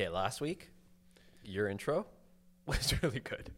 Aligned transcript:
Okay, 0.00 0.08
last 0.08 0.40
week, 0.40 0.70
your 1.44 1.68
intro 1.68 2.06
was 2.66 2.94
really 3.02 3.20
good. 3.20 3.50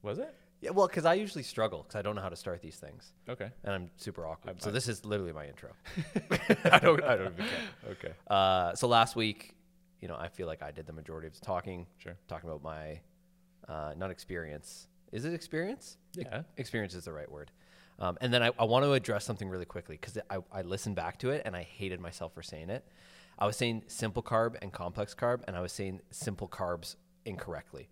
Was 0.00 0.18
it? 0.18 0.34
Yeah, 0.62 0.70
well, 0.70 0.86
because 0.86 1.04
I 1.04 1.12
usually 1.12 1.42
struggle 1.42 1.82
because 1.82 1.96
I 1.96 2.00
don't 2.00 2.16
know 2.16 2.22
how 2.22 2.30
to 2.30 2.36
start 2.36 2.62
these 2.62 2.76
things, 2.76 3.12
Okay. 3.28 3.50
and 3.62 3.74
I'm 3.74 3.90
super 3.98 4.26
awkward. 4.26 4.62
So 4.62 4.70
this 4.70 4.88
is 4.88 5.04
literally 5.04 5.34
my 5.34 5.46
intro. 5.46 5.68
I 6.64 6.78
don't. 6.78 7.02
I 7.04 7.16
don't 7.16 7.34
even 7.34 7.44
care. 7.44 7.90
Okay. 7.90 8.12
Uh, 8.26 8.74
so 8.74 8.88
last 8.88 9.16
week, 9.16 9.54
you 10.00 10.08
know, 10.08 10.16
I 10.18 10.28
feel 10.28 10.46
like 10.46 10.62
I 10.62 10.70
did 10.70 10.86
the 10.86 10.94
majority 10.94 11.26
of 11.26 11.34
the 11.38 11.44
talking, 11.44 11.86
Sure. 11.98 12.16
talking 12.26 12.48
about 12.48 12.62
my 12.62 12.98
uh, 13.68 13.92
not 13.94 14.10
experience. 14.10 14.86
Is 15.12 15.26
it 15.26 15.34
experience? 15.34 15.98
Yeah. 16.14 16.44
Experience 16.56 16.94
is 16.94 17.04
the 17.04 17.12
right 17.12 17.30
word. 17.30 17.50
Um, 17.98 18.16
and 18.22 18.32
then 18.32 18.42
I, 18.42 18.50
I 18.58 18.64
want 18.64 18.86
to 18.86 18.94
address 18.94 19.26
something 19.26 19.46
really 19.46 19.66
quickly 19.66 19.98
because 20.00 20.16
I, 20.30 20.38
I 20.50 20.62
listened 20.62 20.96
back 20.96 21.18
to 21.18 21.28
it 21.28 21.42
and 21.44 21.54
I 21.54 21.64
hated 21.64 22.00
myself 22.00 22.32
for 22.32 22.42
saying 22.42 22.70
it. 22.70 22.82
I 23.38 23.46
was 23.46 23.56
saying 23.56 23.84
simple 23.86 24.22
carb 24.22 24.56
and 24.62 24.72
complex 24.72 25.14
carb, 25.14 25.42
and 25.46 25.56
I 25.56 25.60
was 25.60 25.72
saying 25.72 26.00
simple 26.10 26.48
carbs 26.48 26.96
incorrectly. 27.24 27.88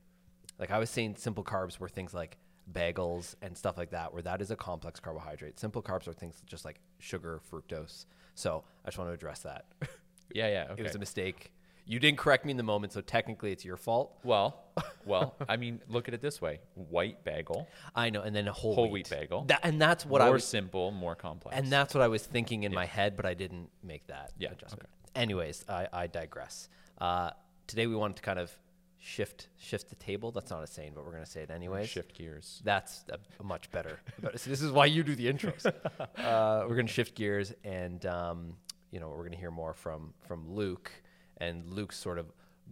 Like 0.59 0.71
I 0.71 0.79
was 0.79 0.91
saying 0.91 1.17
simple 1.17 1.43
carbs 1.45 1.79
were 1.81 1.89
things 1.89 2.13
like 2.15 2.37
bagels 2.73 3.35
and 3.43 3.57
stuff 3.57 3.77
like 3.79 3.91
that, 3.91 4.13
where 4.13 4.23
that 4.23 4.41
is 4.43 4.51
a 4.51 4.57
complex 4.57 5.01
carbohydrate. 5.01 5.59
Simple 5.59 5.83
carbs 5.83 6.07
are 6.07 6.13
things 6.13 6.43
just 6.47 6.65
like 6.65 6.81
sugar, 6.99 7.41
fructose. 7.51 8.07
So 8.35 8.65
I 8.85 8.89
just 8.89 8.99
want 8.99 9.11
to 9.11 9.15
address 9.15 9.41
that. 9.41 9.67
Yeah. 10.33 10.47
Yeah. 10.49 10.67
Okay. 10.71 10.83
It 10.83 10.85
was 10.85 10.95
a 10.95 10.99
mistake. 11.01 11.53
You 11.87 11.99
didn't 11.99 12.19
correct 12.19 12.45
me 12.45 12.53
in 12.53 12.57
the 12.57 12.63
moment, 12.63 12.93
so 12.93 13.01
technically 13.01 13.51
it's 13.51 13.65
your 13.65 13.77
fault. 13.77 14.17
well, 14.23 14.63
well. 15.05 15.35
I 15.49 15.57
mean, 15.57 15.81
look 15.89 16.07
at 16.07 16.15
it 16.15 16.21
this 16.23 16.41
way: 16.41 16.61
white 16.75 17.25
bagel, 17.25 17.67
I 17.97 18.11
know, 18.11 18.23
and 18.23 18.33
then 18.37 18.47
a 18.47 18.53
whole, 18.53 18.77
whole 18.77 18.91
wheat, 18.93 19.11
bagel. 19.11 19.43
That, 19.49 19.59
and 19.65 19.83
that's 19.83 20.07
what 20.07 20.21
I 20.21 20.27
more 20.27 20.35
was, 20.35 20.45
simple, 20.45 20.93
more 20.93 21.17
complex. 21.17 21.57
and 21.59 21.67
that's 21.67 21.95
what 21.97 22.03
I 22.03 22.07
was 22.07 22.23
thinking 22.25 22.63
in 22.63 22.73
my 22.73 22.87
head, 22.87 23.17
but 23.17 23.27
I 23.27 23.35
didn't 23.35 23.71
make 23.83 24.07
that 24.07 24.31
Yeah, 24.39 24.53
adjustment. 24.53 24.89
Anyways, 25.15 25.65
I, 25.69 25.89
I 25.93 26.07
digress. 26.07 26.69
Uh, 26.99 27.31
today 27.67 27.87
we 27.87 27.97
wanted 27.97 28.17
to 28.17 28.23
kind 28.23 28.39
of 28.39 28.53
shift 28.99 29.49
shift 29.59 29.89
the 29.89 29.97
table. 29.97 30.31
That's 30.31 30.51
not 30.51 30.63
a 30.63 30.67
saying, 30.67 30.93
but 30.95 31.05
we're 31.05 31.13
going 31.13 31.25
to 31.25 31.31
say 31.31 31.43
it 31.43 31.51
anyways. 31.51 31.89
shift 31.89 32.17
gears. 32.17 32.61
That's 32.65 33.05
a, 33.11 33.19
a 33.41 33.45
much 33.45 33.71
better. 33.71 34.01
but 34.21 34.35
this 34.35 34.63
is 34.63 34.71
why 34.71 34.87
you 34.87 35.03
do 35.03 35.15
the 35.15 35.33
intros. 35.33 35.67
uh, 36.19 36.65
we're 36.69 36.75
going 36.75 36.87
to 36.87 36.93
shift 36.93 37.15
gears, 37.15 37.53
and 37.65 38.05
um, 38.07 38.57
you 38.91 39.01
know 39.01 39.09
we're 39.09 39.19
going 39.19 39.33
to 39.33 39.39
hear 39.39 39.51
more 39.51 39.75
from 39.75 40.13
from 40.27 40.49
Luke 40.49 40.91
and 41.39 41.67
Luke's 41.69 41.99
sort 41.99 42.19
of 42.19 42.27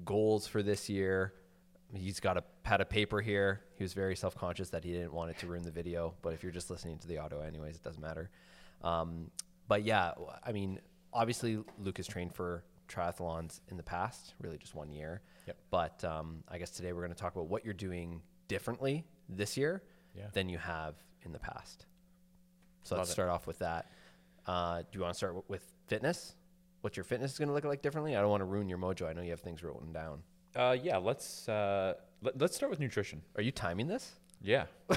goals 0.05 0.47
for 0.47 0.63
this 0.63 0.89
year. 0.89 1.33
He's 1.95 2.21
got 2.21 2.37
a 2.37 2.43
pad 2.63 2.83
of 2.83 2.91
paper 2.91 3.21
here. 3.21 3.63
He 3.77 3.83
was 3.83 3.95
very 3.95 4.15
self 4.15 4.37
conscious 4.37 4.69
that 4.71 4.85
he 4.85 4.93
didn't 4.93 5.13
want 5.13 5.31
it 5.31 5.39
to 5.39 5.47
ruin 5.47 5.63
the 5.63 5.71
video, 5.71 6.15
but 6.23 6.35
if 6.35 6.43
you're 6.43 6.53
just 6.53 6.71
listening 6.71 6.99
to 6.99 7.09
the 7.09 7.19
audio, 7.19 7.41
anyways, 7.41 7.77
it 7.77 7.83
doesn't 7.83 8.03
matter. 8.03 8.31
Um, 8.83 9.31
but 9.67 9.85
yeah, 9.85 10.13
I 10.45 10.53
mean, 10.53 10.81
obviously 11.13 11.59
Luke 11.79 11.97
has 11.99 12.07
trained 12.07 12.35
for 12.35 12.65
triathlons 12.89 13.61
in 13.69 13.77
the 13.77 13.83
past, 13.83 14.35
really 14.41 14.59
just 14.59 14.75
one 14.75 14.91
year. 14.93 15.21
Yep. 15.47 15.57
But 15.71 16.05
um, 16.05 16.43
I 16.49 16.59
guess 16.59 16.71
today 16.71 16.93
we're 16.93 17.03
going 17.03 17.15
to 17.15 17.21
talk 17.21 17.35
about 17.35 17.49
what 17.49 17.65
you're 17.65 17.75
doing 17.75 18.21
differently 18.49 19.05
this 19.29 19.57
year 19.57 19.83
Yeah. 20.17 20.25
than 20.33 20.49
you 20.49 20.59
have 20.59 20.95
in 21.23 21.33
the 21.33 21.39
past. 21.39 21.87
So 22.85 22.95
Love 22.95 23.01
let's 23.03 23.11
it. 23.11 23.13
start 23.15 23.29
off 23.29 23.47
with 23.47 23.59
that. 23.59 23.91
Uh, 24.47 24.79
do 24.81 24.87
you 24.93 25.01
want 25.01 25.13
to 25.13 25.17
start 25.17 25.33
w- 25.33 25.45
with 25.49 25.63
fitness? 25.87 26.35
What 26.81 26.97
your 26.97 27.05
fitness 27.05 27.33
is 27.33 27.39
going 27.39 27.49
to 27.49 27.55
look 27.55 27.65
like 27.65 27.83
differently? 27.83 28.17
I 28.17 28.21
don't 28.21 28.31
want 28.31 28.41
to 28.41 28.47
ruin 28.47 28.69
your 28.69 28.79
mojo. 28.79 29.07
I 29.09 29.13
know 29.13 29.21
you 29.23 29.31
have 29.31 29.41
things 29.41 29.63
written 29.63 29.93
down. 29.93 30.23
Uh, 30.57 30.77
yeah. 30.81 30.97
Let's 30.97 31.49
uh, 31.49 31.95
let, 32.23 32.41
let's 32.41 32.57
start 32.57 32.71
with 32.71 32.81
nutrition. 32.81 33.21
Are 33.37 33.43
you 33.43 33.51
timing 33.53 33.87
this? 33.89 34.13
Yeah. 34.41 34.67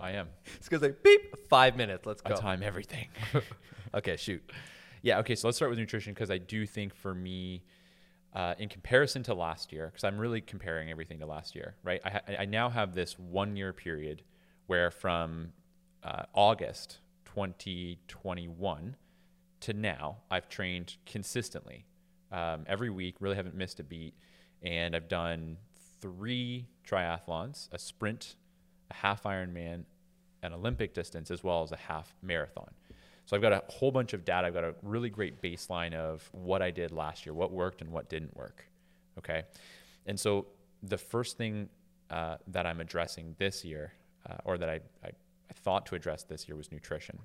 I 0.00 0.12
am. 0.12 0.28
It's 0.56 0.68
because 0.68 0.82
like 0.82 1.02
beep, 1.02 1.48
five 1.48 1.76
minutes. 1.76 2.06
Let's 2.06 2.20
go. 2.22 2.34
I 2.34 2.36
time 2.38 2.62
everything. 2.62 3.08
Okay, 3.94 4.16
shoot. 4.16 4.42
Yeah. 5.04 5.18
Okay. 5.18 5.34
So 5.34 5.46
let's 5.46 5.58
start 5.58 5.70
with 5.70 5.78
nutrition 5.78 6.14
because 6.14 6.30
I 6.30 6.38
do 6.38 6.66
think 6.66 6.94
for 6.94 7.14
me, 7.14 7.62
uh, 8.32 8.54
in 8.58 8.70
comparison 8.70 9.22
to 9.24 9.34
last 9.34 9.70
year, 9.70 9.88
because 9.88 10.02
I'm 10.02 10.18
really 10.18 10.40
comparing 10.40 10.90
everything 10.90 11.20
to 11.20 11.26
last 11.26 11.54
year, 11.54 11.76
right? 11.84 12.00
I, 12.04 12.10
ha- 12.10 12.20
I 12.40 12.44
now 12.46 12.70
have 12.70 12.94
this 12.94 13.18
one 13.18 13.54
year 13.54 13.74
period 13.74 14.22
where 14.66 14.90
from 14.90 15.52
uh, 16.02 16.22
August 16.32 17.00
2021 17.26 18.96
to 19.60 19.72
now, 19.74 20.16
I've 20.30 20.48
trained 20.48 20.96
consistently 21.04 21.84
um, 22.32 22.64
every 22.66 22.88
week, 22.90 23.16
really 23.20 23.36
haven't 23.36 23.54
missed 23.54 23.80
a 23.80 23.84
beat. 23.84 24.14
And 24.62 24.96
I've 24.96 25.08
done 25.08 25.58
three 26.00 26.66
triathlons, 26.88 27.68
a 27.72 27.78
sprint, 27.78 28.36
a 28.90 28.94
half 28.94 29.24
Ironman, 29.24 29.84
an 30.42 30.54
Olympic 30.54 30.94
distance, 30.94 31.30
as 31.30 31.44
well 31.44 31.62
as 31.62 31.72
a 31.72 31.76
half 31.76 32.14
marathon. 32.22 32.72
So 33.26 33.36
I've 33.36 33.42
got 33.42 33.52
a 33.52 33.62
whole 33.68 33.90
bunch 33.90 34.12
of 34.12 34.24
data. 34.24 34.46
I've 34.46 34.54
got 34.54 34.64
a 34.64 34.74
really 34.82 35.08
great 35.08 35.40
baseline 35.40 35.94
of 35.94 36.28
what 36.32 36.60
I 36.60 36.70
did 36.70 36.92
last 36.92 37.24
year, 37.24 37.34
what 37.34 37.52
worked 37.52 37.80
and 37.80 37.90
what 37.90 38.08
didn't 38.08 38.36
work. 38.36 38.66
Okay. 39.18 39.44
And 40.06 40.18
so 40.18 40.46
the 40.82 40.98
first 40.98 41.38
thing 41.38 41.68
uh, 42.10 42.36
that 42.48 42.66
I'm 42.66 42.80
addressing 42.80 43.34
this 43.38 43.64
year, 43.64 43.92
uh, 44.28 44.36
or 44.44 44.58
that 44.58 44.68
I, 44.68 44.80
I, 45.02 45.08
I 45.08 45.52
thought 45.54 45.86
to 45.86 45.94
address 45.94 46.24
this 46.24 46.46
year, 46.46 46.56
was 46.56 46.70
nutrition. 46.70 47.18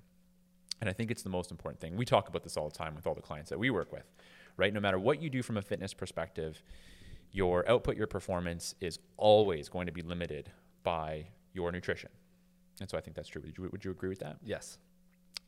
And 0.80 0.90
I 0.90 0.94
think 0.94 1.12
it's 1.12 1.24
the 1.24 1.30
most 1.30 1.52
important 1.52 1.82
thing. 1.82 1.98
We 1.98 2.06
talk 2.06 2.30
about 2.30 2.44
this 2.44 2.56
all 2.56 2.70
the 2.70 2.78
time 2.78 2.96
with 2.96 3.06
all 3.06 3.16
the 3.16 3.22
clients 3.22 3.50
that 3.50 3.60
we 3.60 3.70
work 3.70 3.92
with, 3.92 4.06
right? 4.56 4.74
No 4.74 4.80
matter 4.80 4.98
what 4.98 5.22
you 5.22 5.30
do 5.30 5.44
from 5.44 5.58
a 5.58 5.62
fitness 5.62 5.94
perspective, 5.94 6.64
your 7.32 7.70
output, 7.70 7.98
your 7.98 8.08
performance 8.08 8.76
is 8.80 9.00
always 9.18 9.68
going 9.68 9.88
to 9.88 9.92
be 9.92 10.02
limited 10.02 10.50
by 10.84 11.28
your 11.54 11.72
nutrition. 11.74 12.10
And 12.80 12.90
so 12.90 12.98
I 12.98 13.02
think 13.02 13.18
that's 13.18 13.28
true. 13.28 13.42
Would 13.42 13.58
you, 13.58 13.70
would 13.70 13.84
you 13.84 13.92
agree 13.92 14.10
with 14.10 14.20
that? 14.20 14.38
Yes. 14.42 14.78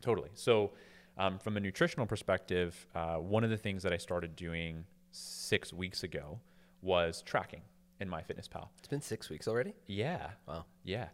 Totally. 0.02 0.30
So, 0.34 0.72
um, 1.18 1.38
from 1.40 1.58
a 1.58 1.60
nutritional 1.60 2.06
perspective, 2.06 2.88
uh, 2.96 3.16
one 3.18 3.44
of 3.44 3.50
the 3.50 3.58
things 3.58 3.84
that 3.84 3.94
I 3.94 3.98
started 3.98 4.36
doing 4.36 4.86
six 5.12 5.74
weeks 5.74 6.04
ago 6.04 6.40
was 6.82 7.22
tracking 7.22 7.62
in 8.00 8.10
MyFitnessPal. 8.10 8.70
It's 8.80 8.88
been 8.88 9.02
six 9.02 9.30
weeks 9.30 9.48
already. 9.48 9.74
Yeah, 9.88 10.32
Wow. 10.48 10.66
yeah, 10.84 11.10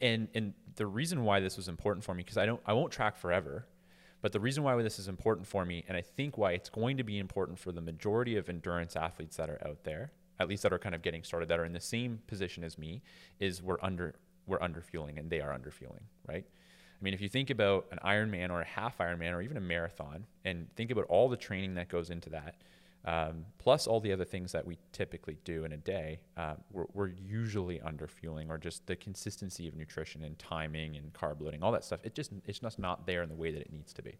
and 0.00 0.28
and 0.34 0.54
the 0.76 0.86
reason 0.86 1.24
why 1.24 1.40
this 1.40 1.56
was 1.56 1.66
important 1.68 2.04
for 2.04 2.14
me 2.14 2.22
because 2.22 2.36
I 2.36 2.46
don't 2.46 2.60
I 2.66 2.72
won't 2.74 2.92
track 2.92 3.16
forever, 3.16 3.66
but 4.20 4.32
the 4.32 4.40
reason 4.40 4.62
why 4.62 4.80
this 4.82 4.98
is 4.98 5.08
important 5.08 5.46
for 5.46 5.64
me, 5.64 5.84
and 5.88 5.96
I 5.96 6.02
think 6.02 6.38
why 6.38 6.52
it's 6.52 6.68
going 6.70 6.96
to 6.98 7.02
be 7.04 7.18
important 7.18 7.58
for 7.58 7.72
the 7.72 7.80
majority 7.80 8.36
of 8.36 8.48
endurance 8.48 8.94
athletes 8.96 9.36
that 9.38 9.50
are 9.50 9.60
out 9.66 9.82
there, 9.84 10.12
at 10.38 10.48
least 10.48 10.62
that 10.62 10.72
are 10.72 10.78
kind 10.78 10.94
of 10.94 11.02
getting 11.02 11.24
started, 11.24 11.48
that 11.48 11.58
are 11.58 11.64
in 11.64 11.72
the 11.72 11.80
same 11.80 12.20
position 12.28 12.62
as 12.62 12.78
me, 12.78 13.02
is 13.40 13.62
we're 13.62 13.78
under 13.82 14.14
we're 14.46 14.62
under 14.62 14.80
fueling 14.80 15.18
and 15.18 15.28
they 15.30 15.40
are 15.40 15.52
under 15.52 15.70
fueling, 15.70 16.04
right? 16.28 16.46
I 17.00 17.04
mean, 17.04 17.14
if 17.14 17.20
you 17.20 17.28
think 17.28 17.50
about 17.50 17.86
an 17.92 17.98
Ironman 18.04 18.50
or 18.50 18.60
a 18.60 18.66
half 18.66 18.98
Ironman 18.98 19.32
or 19.32 19.40
even 19.40 19.56
a 19.56 19.60
marathon, 19.60 20.26
and 20.44 20.66
think 20.74 20.90
about 20.90 21.04
all 21.04 21.28
the 21.28 21.36
training 21.36 21.74
that 21.74 21.88
goes 21.88 22.10
into 22.10 22.30
that, 22.30 22.56
um, 23.04 23.44
plus 23.58 23.86
all 23.86 24.00
the 24.00 24.12
other 24.12 24.24
things 24.24 24.50
that 24.52 24.66
we 24.66 24.76
typically 24.92 25.38
do 25.44 25.64
in 25.64 25.72
a 25.72 25.76
day, 25.76 26.18
uh, 26.36 26.54
we're, 26.72 26.86
we're 26.92 27.08
usually 27.08 27.80
under 27.80 28.08
fueling 28.08 28.50
or 28.50 28.58
just 28.58 28.86
the 28.86 28.96
consistency 28.96 29.68
of 29.68 29.76
nutrition 29.76 30.24
and 30.24 30.38
timing 30.38 30.96
and 30.96 31.12
carb 31.12 31.40
loading, 31.40 31.62
all 31.62 31.72
that 31.72 31.84
stuff. 31.84 32.00
It 32.02 32.14
just 32.14 32.32
it's 32.44 32.58
just 32.58 32.78
not 32.78 33.06
there 33.06 33.22
in 33.22 33.28
the 33.28 33.36
way 33.36 33.52
that 33.52 33.60
it 33.60 33.72
needs 33.72 33.92
to 33.94 34.02
be. 34.02 34.18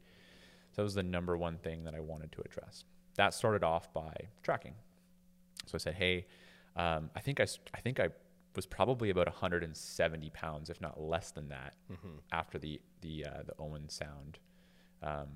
So 0.71 0.77
that 0.77 0.83
was 0.85 0.95
the 0.95 1.03
number 1.03 1.37
one 1.37 1.59
thing 1.59 1.85
that 1.85 1.95
I 1.95 2.01
wanted 2.01 2.31
to 2.33 2.43
address. 2.43 2.85
That 3.17 3.35
started 3.35 3.65
off 3.65 3.93
by 3.93 4.15
tracking. 4.45 4.75
So 5.67 5.75
I 5.75 5.79
said, 5.79 5.95
hey, 5.95 6.27
um, 6.77 7.11
I 7.17 7.21
think 7.21 7.41
I 7.41 7.47
I 7.75 7.81
think 7.81 7.99
I 7.99 8.09
was 8.57 8.67
probably 8.67 9.11
about 9.11 9.27
170 9.27 10.31
pounds, 10.31 10.71
if 10.71 10.81
not 10.81 11.01
less 11.01 11.31
than 11.31 11.49
that, 11.49 11.75
after 12.33 12.59
the 12.59 12.81
the 13.01 13.25
uh, 13.27 13.43
the 13.47 13.55
Owen 13.59 13.89
Sound 13.89 14.39
um, 15.03 15.29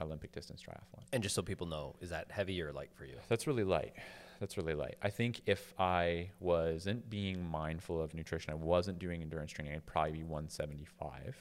Olympic 0.00 0.32
distance 0.32 0.62
triathlon. 0.62 1.02
And 1.12 1.22
just 1.22 1.34
so 1.34 1.42
people 1.42 1.66
know, 1.66 1.96
is 2.00 2.10
that 2.10 2.30
heavy 2.30 2.60
or 2.62 2.72
light 2.72 2.90
for 2.94 3.04
you? 3.04 3.16
That's 3.28 3.46
really 3.46 3.64
light. 3.64 3.92
That's 4.40 4.56
really 4.56 4.74
light. 4.74 4.96
I 5.02 5.10
think 5.10 5.40
if 5.46 5.72
I 5.78 6.30
wasn't 6.40 7.08
being 7.08 7.48
mindful 7.48 8.02
of 8.02 8.12
nutrition, 8.12 8.52
I 8.52 8.56
wasn't 8.56 8.98
doing 8.98 9.22
endurance 9.22 9.52
training, 9.52 9.74
I'd 9.74 9.86
probably 9.86 10.12
be 10.12 10.22
175. 10.24 11.36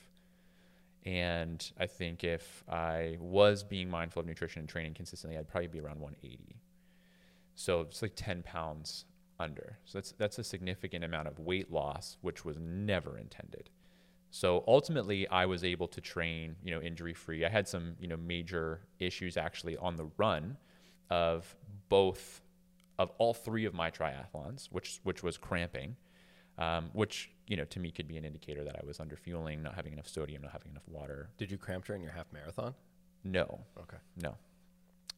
And 1.04 1.72
I 1.80 1.88
think 1.88 2.24
if 2.24 2.64
I 2.70 3.18
was 3.20 3.64
being 3.64 3.90
mindful 3.90 4.20
of 4.20 4.28
nutrition 4.28 4.60
and 4.60 4.70
training 4.70 4.94
consistently, 4.94 5.38
I'd 5.40 5.48
probably 5.48 5.68
be 5.68 5.80
around 5.80 6.00
180. 6.00 6.62
So 7.56 7.82
it's 7.82 8.04
like 8.04 8.14
10 8.16 8.44
pounds 8.44 9.06
under. 9.42 9.78
So 9.86 9.98
that's 9.98 10.12
that's 10.14 10.40
a 10.40 10.44
significant 10.44 11.04
amount 11.04 11.28
of 11.28 11.40
weight 11.40 11.72
loss, 11.72 12.18
which 12.22 12.46
was 12.46 12.58
never 12.60 13.18
intended. 13.18 13.70
So 14.30 14.64
ultimately, 14.68 15.28
I 15.28 15.46
was 15.46 15.64
able 15.66 15.90
to 15.90 16.00
train, 16.00 16.56
you 16.64 16.72
know, 16.74 16.82
injury 16.82 17.14
free. 17.14 17.44
I 17.46 17.50
had 17.50 17.68
some, 17.68 17.96
you 18.00 18.08
know, 18.08 18.16
major 18.16 18.80
issues 19.00 19.36
actually 19.36 19.76
on 19.76 19.98
the 19.98 20.10
run 20.18 20.56
of 21.10 21.54
both 21.90 22.42
of 22.98 23.12
all 23.18 23.34
three 23.34 23.66
of 23.66 23.74
my 23.74 23.92
triathlons, 23.92 24.68
which 24.72 25.00
which 25.04 25.22
was 25.24 25.38
cramping, 25.38 25.98
um, 26.58 26.90
which 26.94 27.32
you 27.48 27.58
know 27.58 27.66
to 27.66 27.80
me 27.80 27.92
could 27.92 28.08
be 28.08 28.16
an 28.18 28.24
indicator 28.24 28.64
that 28.64 28.76
I 28.82 28.86
was 28.86 29.00
under 29.02 29.18
fueling, 29.18 29.62
not 29.62 29.76
having 29.76 29.92
enough 29.94 30.08
sodium, 30.08 30.44
not 30.44 30.52
having 30.54 30.72
enough 30.72 30.88
water. 30.88 31.30
Did 31.38 31.52
you 31.52 31.58
cramp 31.58 31.84
during 31.86 32.02
your 32.02 32.12
half 32.14 32.32
marathon? 32.32 32.74
No, 33.24 33.60
Okay. 33.78 33.98
no. 34.18 34.36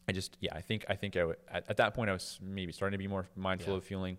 I 0.08 0.12
just 0.12 0.38
yeah, 0.42 0.54
I 0.54 0.62
think 0.62 0.86
I 0.90 0.96
think 0.96 1.16
I 1.16 1.20
w- 1.20 1.38
at, 1.52 1.66
at 1.70 1.78
that 1.78 1.94
point 1.94 2.10
I 2.10 2.14
was 2.14 2.40
maybe 2.42 2.72
starting 2.72 2.94
to 2.94 2.98
be 3.02 3.08
more 3.08 3.26
mindful 3.36 3.74
Yeah. 3.74 3.78
of 3.78 3.84
fueling, 3.86 4.18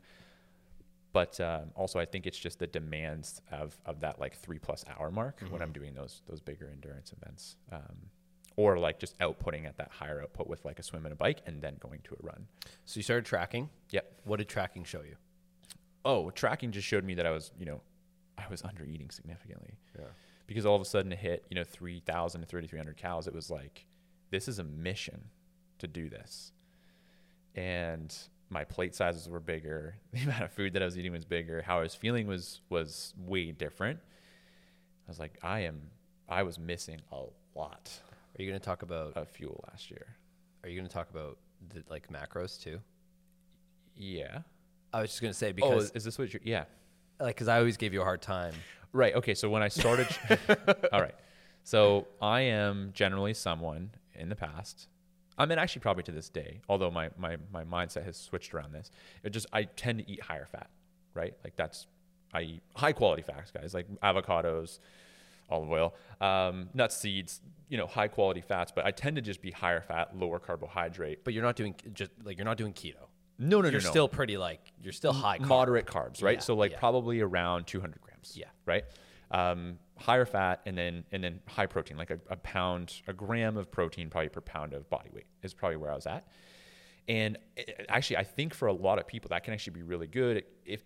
but 1.12 1.38
um, 1.40 1.70
also 1.74 1.98
I 1.98 2.04
think 2.04 2.26
it's 2.26 2.38
just 2.38 2.58
the 2.58 2.66
demands 2.66 3.40
of 3.52 3.78
of 3.84 4.00
that 4.00 4.18
like 4.18 4.36
three 4.36 4.58
plus 4.58 4.84
hour 4.98 5.10
mark 5.10 5.40
when 5.50 5.62
I'm 5.62 5.72
doing 5.72 5.94
those 5.94 6.22
those 6.26 6.40
bigger 6.40 6.70
endurance 6.72 7.12
events. 7.12 7.56
Um, 7.72 8.10
or 8.56 8.78
like 8.78 9.00
just 9.00 9.18
outputting 9.18 9.66
at 9.66 9.76
that 9.78 9.90
higher 9.90 10.22
output 10.22 10.46
with 10.46 10.64
like 10.64 10.78
a 10.78 10.82
swim 10.84 11.04
and 11.06 11.12
a 11.12 11.16
bike 11.16 11.40
and 11.44 11.60
then 11.60 11.76
going 11.80 11.98
to 12.04 12.14
a 12.14 12.24
run. 12.24 12.46
So 12.84 12.98
you 12.98 13.02
started 13.02 13.24
tracking. 13.24 13.68
Yep. 13.90 14.20
What 14.24 14.36
did 14.36 14.48
tracking 14.48 14.84
show 14.84 15.02
you? 15.02 15.16
Oh, 16.04 16.30
tracking 16.30 16.70
just 16.70 16.86
showed 16.86 17.02
me 17.02 17.14
that 17.14 17.26
I 17.26 17.32
was, 17.32 17.50
you 17.58 17.66
know, 17.66 17.80
I 18.38 18.44
was 18.48 18.62
under 18.62 18.84
eating 18.84 19.10
significantly. 19.10 19.74
Yeah. 19.98 20.04
Because 20.46 20.64
all 20.66 20.76
of 20.76 20.82
a 20.82 20.84
sudden 20.84 21.10
it 21.10 21.18
hit, 21.18 21.44
you 21.50 21.56
know, 21.56 21.64
3,000 21.64 22.42
to 22.42 22.46
3,300 22.46 22.96
calories. 22.96 23.26
It 23.26 23.34
was 23.34 23.50
like, 23.50 23.86
this 24.30 24.46
is 24.46 24.60
a 24.60 24.64
mission 24.64 25.24
to 25.84 25.88
do 25.88 26.08
this. 26.08 26.52
And 27.54 28.14
my 28.50 28.64
plate 28.64 28.94
sizes 28.94 29.28
were 29.28 29.40
bigger. 29.40 29.96
The 30.12 30.22
amount 30.22 30.42
of 30.44 30.52
food 30.52 30.72
that 30.74 30.82
I 30.82 30.84
was 30.84 30.98
eating 30.98 31.12
was 31.12 31.24
bigger. 31.24 31.62
How 31.62 31.78
I 31.78 31.82
was 31.82 31.94
feeling 31.94 32.26
was 32.26 32.60
was 32.68 33.14
way 33.16 33.52
different. 33.52 33.98
I 35.06 35.10
was 35.10 35.18
like, 35.18 35.38
I 35.42 35.60
am, 35.60 35.82
I 36.28 36.42
was 36.44 36.58
missing 36.58 36.98
a 37.12 37.24
lot 37.54 37.90
Are 38.38 38.42
you 38.42 38.48
going 38.48 38.58
to 38.58 38.64
talk 38.64 38.80
about? 38.82 39.16
of 39.16 39.28
fuel 39.28 39.62
last 39.70 39.90
year. 39.90 40.06
Are 40.62 40.68
you 40.70 40.76
going 40.78 40.88
to 40.88 40.92
talk 40.94 41.10
about 41.10 41.36
the 41.68 41.84
like 41.90 42.08
macros 42.08 42.60
too? 42.60 42.80
Yeah. 43.96 44.38
I 44.92 45.00
was 45.02 45.10
just 45.10 45.20
going 45.20 45.32
to 45.32 45.38
say 45.38 45.50
Oh, 45.50 45.52
because 45.52 45.84
is, 45.86 45.90
is 45.96 46.04
this 46.04 46.18
what 46.18 46.32
you're? 46.32 46.40
Yeah. 46.44 46.64
like 47.20 47.34
because 47.36 47.48
I 47.48 47.58
always 47.58 47.76
gave 47.76 47.92
you 47.92 48.00
a 48.00 48.04
hard 48.04 48.22
time. 48.22 48.54
Right. 48.92 49.14
Okay. 49.14 49.34
So 49.34 49.50
when 49.50 49.62
I 49.62 49.68
started, 49.68 50.06
all 50.92 51.00
right. 51.00 51.14
So 51.64 52.06
I 52.22 52.42
am 52.42 52.90
generally 52.94 53.34
someone 53.34 53.90
in 54.14 54.28
the 54.28 54.36
past. 54.36 54.88
I 55.36 55.46
mean, 55.46 55.58
actually, 55.58 55.80
probably 55.80 56.02
to 56.04 56.12
this 56.12 56.28
day, 56.28 56.60
although 56.68 56.90
my, 56.90 57.10
my, 57.18 57.36
my 57.52 57.64
mindset 57.64 58.04
has 58.04 58.16
switched 58.16 58.54
around 58.54 58.72
this. 58.72 58.90
It 59.22 59.30
just, 59.30 59.46
I 59.52 59.64
tend 59.64 59.98
to 59.98 60.10
eat 60.10 60.22
higher 60.22 60.46
fat, 60.46 60.70
right? 61.14 61.34
Like 61.42 61.56
that's, 61.56 61.86
I 62.32 62.42
eat 62.42 62.62
high 62.76 62.92
quality 62.92 63.22
fats, 63.22 63.50
guys, 63.50 63.74
like 63.74 63.88
avocados, 64.02 64.78
olive 65.50 65.70
oil, 65.70 65.94
um, 66.20 66.68
nuts, 66.74 66.96
seeds, 66.96 67.40
you 67.68 67.78
know, 67.78 67.86
high 67.86 68.08
quality 68.08 68.40
fats. 68.40 68.72
But 68.74 68.86
I 68.86 68.90
tend 68.90 69.16
to 69.16 69.22
just 69.22 69.42
be 69.42 69.50
higher 69.50 69.80
fat, 69.80 70.16
lower 70.16 70.38
carbohydrate. 70.38 71.24
But 71.24 71.34
you're 71.34 71.42
not 71.42 71.56
doing 71.56 71.74
just 71.92 72.10
like 72.24 72.36
you're 72.38 72.44
not 72.44 72.56
doing 72.56 72.72
keto. 72.72 72.94
No, 73.38 73.60
no, 73.60 73.68
you're 73.68 73.80
no, 73.80 73.84
no. 73.84 73.90
still 73.90 74.08
pretty 74.08 74.36
like 74.36 74.60
you're 74.82 74.92
still 74.92 75.12
high 75.12 75.38
carb. 75.38 75.46
moderate 75.46 75.86
carbs, 75.86 76.22
right? 76.22 76.36
Yeah, 76.36 76.40
so 76.40 76.54
like 76.54 76.72
yeah. 76.72 76.78
probably 76.78 77.20
around 77.20 77.66
200 77.66 78.00
grams. 78.00 78.36
Yeah. 78.36 78.46
Right. 78.66 78.84
Um, 79.30 79.78
higher 79.96 80.24
fat 80.26 80.60
and 80.66 80.76
then 80.76 81.04
and 81.12 81.22
then 81.22 81.40
high 81.46 81.66
protein, 81.66 81.96
like 81.96 82.10
a, 82.10 82.18
a 82.28 82.36
pound, 82.36 83.00
a 83.06 83.12
gram 83.12 83.56
of 83.56 83.70
protein 83.70 84.10
probably 84.10 84.28
per 84.28 84.40
pound 84.40 84.72
of 84.74 84.88
body 84.90 85.10
weight 85.12 85.26
is 85.42 85.54
probably 85.54 85.76
where 85.76 85.90
I 85.90 85.94
was 85.94 86.06
at. 86.06 86.26
And 87.08 87.38
it- 87.56 87.86
actually, 87.88 88.16
I 88.18 88.24
think 88.24 88.54
for 88.54 88.68
a 88.68 88.72
lot 88.72 88.98
of 88.98 89.06
people 89.06 89.28
that 89.30 89.44
can 89.44 89.54
actually 89.54 89.74
be 89.74 89.82
really 89.82 90.06
good 90.06 90.44
if 90.64 90.82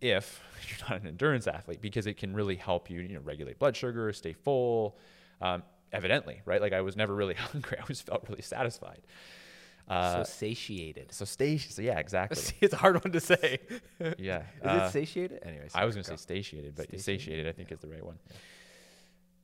if 0.00 0.40
you're 0.68 0.88
not 0.88 1.00
an 1.00 1.06
endurance 1.06 1.46
athlete 1.46 1.80
because 1.80 2.06
it 2.06 2.16
can 2.16 2.34
really 2.34 2.56
help 2.56 2.88
you, 2.90 3.00
you 3.00 3.14
know, 3.14 3.20
regulate 3.20 3.58
blood 3.58 3.76
sugar, 3.76 4.12
stay 4.12 4.32
full. 4.32 4.98
Um, 5.40 5.62
evidently, 5.92 6.40
right? 6.44 6.60
Like 6.60 6.72
I 6.72 6.80
was 6.82 6.96
never 6.96 7.14
really 7.14 7.34
hungry. 7.52 7.76
I 7.78 7.82
always 7.82 8.00
felt 8.00 8.24
really 8.28 8.42
satisfied. 8.42 9.00
Uh, 9.88 10.22
so 10.22 10.30
satiated. 10.30 11.12
so 11.12 11.24
stay. 11.24 11.58
So 11.58 11.82
yeah, 11.82 11.98
exactly. 11.98 12.42
it's 12.60 12.74
a 12.74 12.76
hard 12.76 13.02
one 13.02 13.12
to 13.12 13.20
say. 13.20 13.58
Yeah. 14.18 14.42
Is 14.62 14.66
uh, 14.66 14.84
it 14.86 14.92
satiated? 14.92 15.40
Anyways, 15.44 15.72
I 15.74 15.84
was 15.84 15.94
going 15.94 16.04
to 16.04 16.10
go. 16.10 16.16
say 16.16 16.34
satiated, 16.34 16.74
but 16.74 16.86
Satiated? 16.86 17.04
satiated, 17.04 17.46
I 17.48 17.52
think 17.52 17.72
is 17.72 17.80
the 17.80 17.88
right 17.88 18.04
one. 18.04 18.18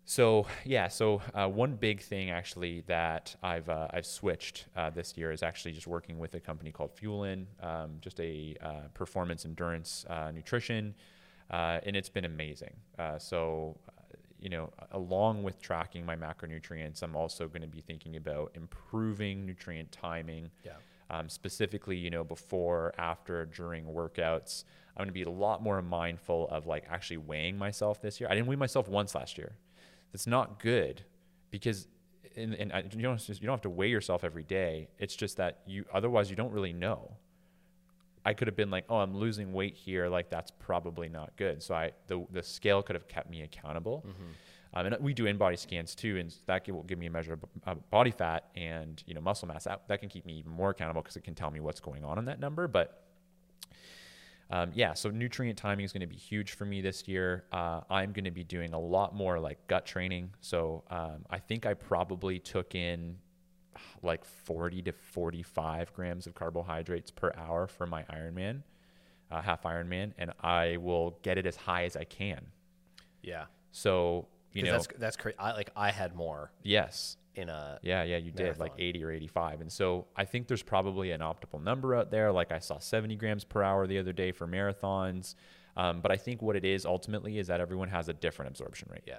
So 0.09 0.47
yeah, 0.65 0.87
so 0.87 1.21
uh, 1.35 1.49
one 1.49 1.75
big 1.75 2.01
thing 2.01 2.31
actually 2.31 2.83
that 2.87 3.35
I've 3.43 3.69
uh, 3.69 3.89
I've 3.91 4.07
switched 4.07 4.67
uh, 4.77 4.91
this 4.91 5.17
year 5.17 5.33
is 5.33 5.43
actually 5.43 5.73
just 5.73 5.89
working 5.89 6.19
with 6.21 6.33
a 6.35 6.41
company 6.41 6.71
called 6.71 6.93
Fuelin, 6.97 7.47
um, 7.61 7.97
just 8.01 8.21
a 8.21 8.55
uh, 8.63 8.71
performance 8.95 9.45
endurance 9.45 10.07
uh, 10.09 10.31
nutrition, 10.33 10.95
uh, 11.51 11.81
and 11.85 11.97
it's 11.97 12.09
been 12.09 12.25
amazing. 12.25 12.75
Uh, 12.97 13.19
so 13.19 13.77
you 14.41 14.49
know, 14.49 14.71
along 14.93 15.43
with 15.43 15.61
tracking 15.61 16.05
my 16.05 16.17
macronutrients, 16.17 17.03
I'm 17.03 17.17
also 17.17 17.49
going 17.49 17.63
to 17.63 17.69
be 17.69 17.81
thinking 17.81 18.17
about 18.17 18.53
improving 18.55 19.47
nutrient 19.47 19.91
timing 19.93 20.51
Yeah. 20.65 20.73
um, 21.11 21.29
specifically, 21.29 21.97
you 21.97 22.11
know, 22.11 22.25
before, 22.25 22.93
after, 22.99 23.47
during 23.47 23.85
workouts. 23.87 24.65
I'm 24.97 25.01
going 25.01 25.09
to 25.09 25.13
be 25.13 25.23
a 25.23 25.31
lot 25.31 25.63
more 25.63 25.81
mindful 25.83 26.49
of 26.49 26.67
like 26.67 26.85
actually 26.91 27.19
weighing 27.19 27.59
myself 27.59 28.01
this 28.01 28.19
year. 28.21 28.29
I 28.31 28.35
didn't 28.35 28.47
weigh 28.47 28.57
myself 28.57 28.89
once 28.89 29.15
last 29.15 29.37
year. 29.39 29.53
That's 30.13 30.27
not 30.27 30.59
good 30.59 31.03
because, 31.51 31.87
and, 32.37 32.55
you 32.95 33.03
don't 33.03 33.29
you 33.29 33.35
don't 33.47 33.55
have 33.55 33.61
to 33.63 33.71
weigh 33.71 33.89
yourself 33.89 34.25
every 34.25 34.45
day. 34.45 34.89
It's 34.99 35.15
just 35.17 35.37
that 35.37 35.61
you 35.67 35.85
otherwise 35.93 36.31
you 36.31 36.37
don't 36.37 36.53
really 36.53 36.73
know. 36.73 37.13
I 38.27 38.35
could 38.35 38.49
have 38.49 38.57
been 38.57 38.71
like, 38.71 38.85
oh, 38.89 38.97
I'm 38.97 39.17
losing 39.17 39.53
weight 39.53 39.77
here. 39.77 40.09
Like 40.09 40.29
that's 40.29 40.51
probably 40.51 41.09
not 41.09 41.37
good. 41.37 41.63
So 41.63 41.75
I 41.75 41.93
the 42.09 42.27
the 42.33 42.43
scale 42.43 42.83
could 42.83 42.97
have 42.97 43.07
kept 43.07 43.31
me 43.31 43.43
accountable. 43.43 44.05
Um, 44.75 44.87
and 44.87 44.97
we 45.01 45.15
do 45.15 45.25
in-body 45.27 45.57
scans 45.57 45.95
too, 45.95 46.19
and 46.19 46.35
that 46.47 46.69
will 46.69 46.83
give 46.83 46.99
me 46.99 47.07
a 47.07 47.11
measure 47.11 47.35
of 47.35 47.45
uh, 47.67 47.75
body 47.91 48.11
fat 48.11 48.49
and 48.57 49.03
you 49.07 49.15
know 49.15 49.21
muscle 49.21 49.49
mass. 49.49 49.65
That, 49.65 49.87
that 49.89 50.01
can 50.01 50.09
keep 50.09 50.27
me 50.27 50.35
even 50.39 50.51
more 50.51 50.71
accountable 50.71 51.01
because 51.03 51.17
it 51.17 51.25
can 51.25 51.35
tell 51.35 51.51
me 51.51 51.61
what's 51.61 51.81
going 51.81 52.05
on 52.05 52.19
in 52.19 52.25
that 52.27 52.41
number. 52.41 52.67
But 52.69 53.05
um, 54.51 54.73
yeah, 54.75 54.93
so 54.95 55.09
nutrient 55.11 55.57
timing 55.59 55.85
is 55.85 55.93
going 55.93 56.03
to 56.03 56.07
be 56.07 56.17
huge 56.17 56.53
for 56.53 56.65
me 56.65 56.81
this 56.81 57.09
year. 57.09 57.45
Uh, 57.53 57.81
I'm 57.89 58.13
going 58.13 58.25
to 58.25 58.31
be 58.31 58.45
doing 58.45 58.75
a 58.75 58.79
lot 58.79 59.15
more 59.15 59.39
like 59.39 59.67
gut 59.67 59.87
training. 59.87 60.31
So 60.41 60.85
um, 60.91 61.25
I 61.31 61.39
think 61.39 61.65
I 61.65 61.75
probably 61.75 62.39
took 62.39 62.75
in 62.75 63.17
like 64.03 64.25
40 64.25 64.83
to 64.83 64.93
45 64.93 65.93
grams 65.93 66.27
of 66.27 66.35
carbohydrates 66.35 67.11
per 67.11 67.33
hour 67.37 67.67
for 67.67 67.87
my 67.87 68.03
Ironman, 68.05 68.63
uh, 69.31 69.43
half 69.43 69.63
Ironman, 69.63 70.13
and 70.19 70.33
I 70.41 70.77
will 70.79 71.19
get 71.23 71.39
it 71.39 71.47
as 71.47 71.57
high 71.57 71.85
as 71.85 71.97
I 71.97 72.05
can. 72.05 72.47
Yeah. 73.23 73.45
So 73.71 74.29
you 74.53 74.63
know, 74.63 74.73
that's 74.73 74.89
that's 74.99 75.17
crazy. 75.17 75.37
I 75.39 75.53
like 75.53 75.71
I 75.77 75.91
had 75.91 76.15
more 76.15 76.51
yes, 76.63 77.17
in 77.35 77.49
a 77.51 77.79
yeah, 77.83 78.03
yeah, 78.05 78.17
you 78.17 78.31
did 78.31 78.59
like 78.59 78.73
80 78.79 79.05
or 79.05 79.11
85. 79.11 79.61
And 79.61 79.71
so 79.73 80.07
I 80.17 80.25
think 80.25 80.49
there's 80.49 80.63
probably 80.63 81.11
an 81.11 81.21
optimal 81.21 81.63
number 81.63 81.95
out 81.95 82.11
there. 82.11 82.33
Like 82.33 82.53
I 82.53 82.59
saw 82.59 82.79
70 82.79 83.17
grams 83.17 83.45
per 83.45 83.63
hour 83.63 83.87
the 83.87 83.99
other 83.99 84.13
day 84.13 84.33
for 84.33 84.47
marathons. 84.47 85.35
Um, 85.77 86.01
but 86.01 86.11
I 86.11 86.17
think 86.17 86.41
what 86.41 86.57
it 86.57 86.65
is 86.65 86.87
ultimately 86.87 87.39
is 87.39 87.49
that 87.49 87.61
everyone 87.61 87.89
has 87.91 88.09
a 88.09 88.15
different 88.15 88.51
absorption 88.51 88.89
rate. 88.91 89.05
yeah. 89.07 89.19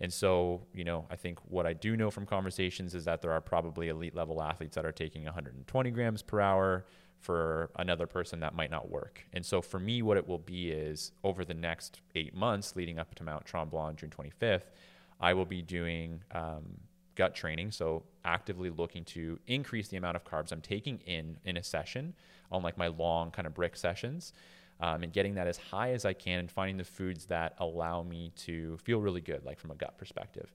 And 0.00 0.12
so, 0.12 0.62
you 0.74 0.84
know, 0.84 1.06
I 1.10 1.16
think 1.16 1.38
what 1.48 1.66
I 1.66 1.72
do 1.72 1.96
know 1.96 2.10
from 2.10 2.26
conversations 2.26 2.94
is 2.94 3.04
that 3.04 3.22
there 3.22 3.32
are 3.32 3.40
probably 3.40 3.88
elite 3.88 4.14
level 4.14 4.42
athletes 4.42 4.74
that 4.74 4.84
are 4.84 4.92
taking 4.92 5.24
120 5.24 5.90
grams 5.90 6.22
per 6.22 6.40
hour. 6.40 6.86
For 7.20 7.70
another 7.76 8.08
person, 8.08 8.40
that 8.40 8.52
might 8.52 8.72
not 8.72 8.90
work. 8.90 9.24
And 9.32 9.46
so, 9.46 9.62
for 9.62 9.78
me, 9.78 10.02
what 10.02 10.16
it 10.16 10.26
will 10.26 10.40
be 10.40 10.72
is 10.72 11.12
over 11.22 11.44
the 11.44 11.54
next 11.54 12.00
eight 12.16 12.34
months 12.34 12.74
leading 12.74 12.98
up 12.98 13.14
to 13.14 13.22
Mount 13.22 13.44
Tremblant, 13.44 13.94
June 13.94 14.10
25th, 14.10 14.72
I 15.20 15.32
will 15.32 15.44
be 15.44 15.62
doing 15.62 16.24
um, 16.32 16.64
gut 17.14 17.36
training. 17.36 17.70
So, 17.70 18.02
actively 18.24 18.70
looking 18.70 19.04
to 19.04 19.38
increase 19.46 19.86
the 19.86 19.98
amount 19.98 20.16
of 20.16 20.24
carbs 20.24 20.50
I'm 20.50 20.60
taking 20.60 20.98
in 21.06 21.36
in 21.44 21.56
a 21.56 21.62
session 21.62 22.14
on 22.50 22.64
like 22.64 22.76
my 22.76 22.88
long 22.88 23.30
kind 23.30 23.46
of 23.46 23.54
brick 23.54 23.76
sessions 23.76 24.32
um, 24.82 25.04
and 25.04 25.12
getting 25.12 25.34
that 25.36 25.46
as 25.46 25.56
high 25.56 25.92
as 25.92 26.04
I 26.04 26.12
can 26.12 26.40
and 26.40 26.50
finding 26.50 26.76
the 26.76 26.84
foods 26.84 27.26
that 27.26 27.54
allow 27.58 28.02
me 28.02 28.32
to 28.38 28.76
feel 28.78 29.00
really 29.00 29.20
good, 29.20 29.44
like 29.44 29.60
from 29.60 29.70
a 29.70 29.76
gut 29.76 29.96
perspective. 29.96 30.52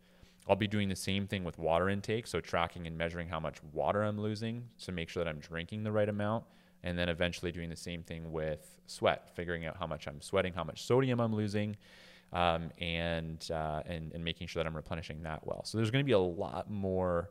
I'll 0.50 0.58
be 0.58 0.68
doing 0.68 0.90
the 0.90 0.96
same 0.96 1.28
thing 1.28 1.44
with 1.46 1.58
water 1.58 1.90
intake, 1.90 2.28
so 2.28 2.40
tracking 2.42 2.88
and 2.88 2.98
measuring 2.98 3.30
how 3.30 3.40
much 3.40 3.58
water 3.74 4.04
I'm 4.04 4.20
losing 4.20 4.66
to 4.84 4.92
make 4.92 5.10
sure 5.10 5.24
that 5.24 5.30
I'm 5.30 5.40
drinking 5.40 5.84
the 5.84 5.92
right 5.94 6.08
amount, 6.08 6.44
and 6.84 7.00
then 7.00 7.10
eventually 7.10 7.52
doing 7.54 7.70
the 7.70 7.76
same 7.78 8.04
thing 8.04 8.32
with 8.32 8.76
sweat, 8.86 9.30
figuring 9.34 9.66
out 9.66 9.78
how 9.78 9.88
much 9.88 10.08
I'm 10.08 10.22
sweating, 10.22 10.54
how 10.54 10.64
much 10.64 10.84
sodium 10.84 11.22
I'm 11.22 11.34
losing, 11.34 11.78
um, 12.34 12.70
and, 12.80 13.50
uh, 13.52 13.82
and 13.86 14.12
and 14.14 14.24
making 14.24 14.48
sure 14.48 14.62
that 14.62 14.68
I'm 14.68 14.76
replenishing 14.76 15.24
that 15.24 15.48
well. 15.48 15.64
So 15.64 15.78
there's 15.78 15.92
going 15.92 16.04
to 16.04 16.06
be 16.06 16.12
a 16.12 16.20
lot 16.20 16.70
more 16.70 17.30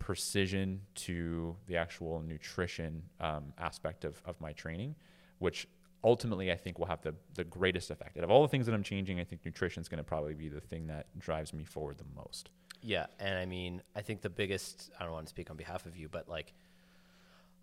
precision 0.00 0.80
to 0.96 1.54
the 1.68 1.76
actual 1.76 2.20
nutrition 2.20 3.02
um, 3.20 3.52
aspect 3.58 4.04
of, 4.04 4.20
of 4.24 4.40
my 4.40 4.52
training, 4.52 4.96
which 5.38 5.68
ultimately 6.04 6.50
I 6.52 6.56
think 6.56 6.78
will 6.78 6.86
have 6.86 7.02
the, 7.02 7.14
the 7.34 7.44
greatest 7.44 7.90
effect. 7.90 8.16
Out 8.18 8.24
of 8.24 8.30
all 8.30 8.42
the 8.42 8.48
things 8.48 8.66
that 8.66 8.74
I'm 8.74 8.82
changing, 8.82 9.20
I 9.20 9.24
think 9.24 9.44
nutrition 9.44 9.80
is 9.80 9.88
going 9.88 9.98
to 9.98 10.04
probably 10.04 10.34
be 10.34 10.48
the 10.48 10.60
thing 10.60 10.86
that 10.88 11.06
drives 11.18 11.52
me 11.54 11.64
forward 11.64 11.98
the 11.98 12.04
most. 12.16 12.50
Yeah, 12.82 13.06
and 13.20 13.38
I 13.38 13.46
mean, 13.46 13.80
I 13.94 14.00
think 14.02 14.22
the 14.22 14.30
biggest 14.30 14.90
I 14.98 15.04
don't 15.04 15.12
want 15.12 15.26
to 15.26 15.30
speak 15.30 15.50
on 15.50 15.56
behalf 15.56 15.86
of 15.86 15.96
you, 15.96 16.08
but 16.08 16.28
like 16.28 16.52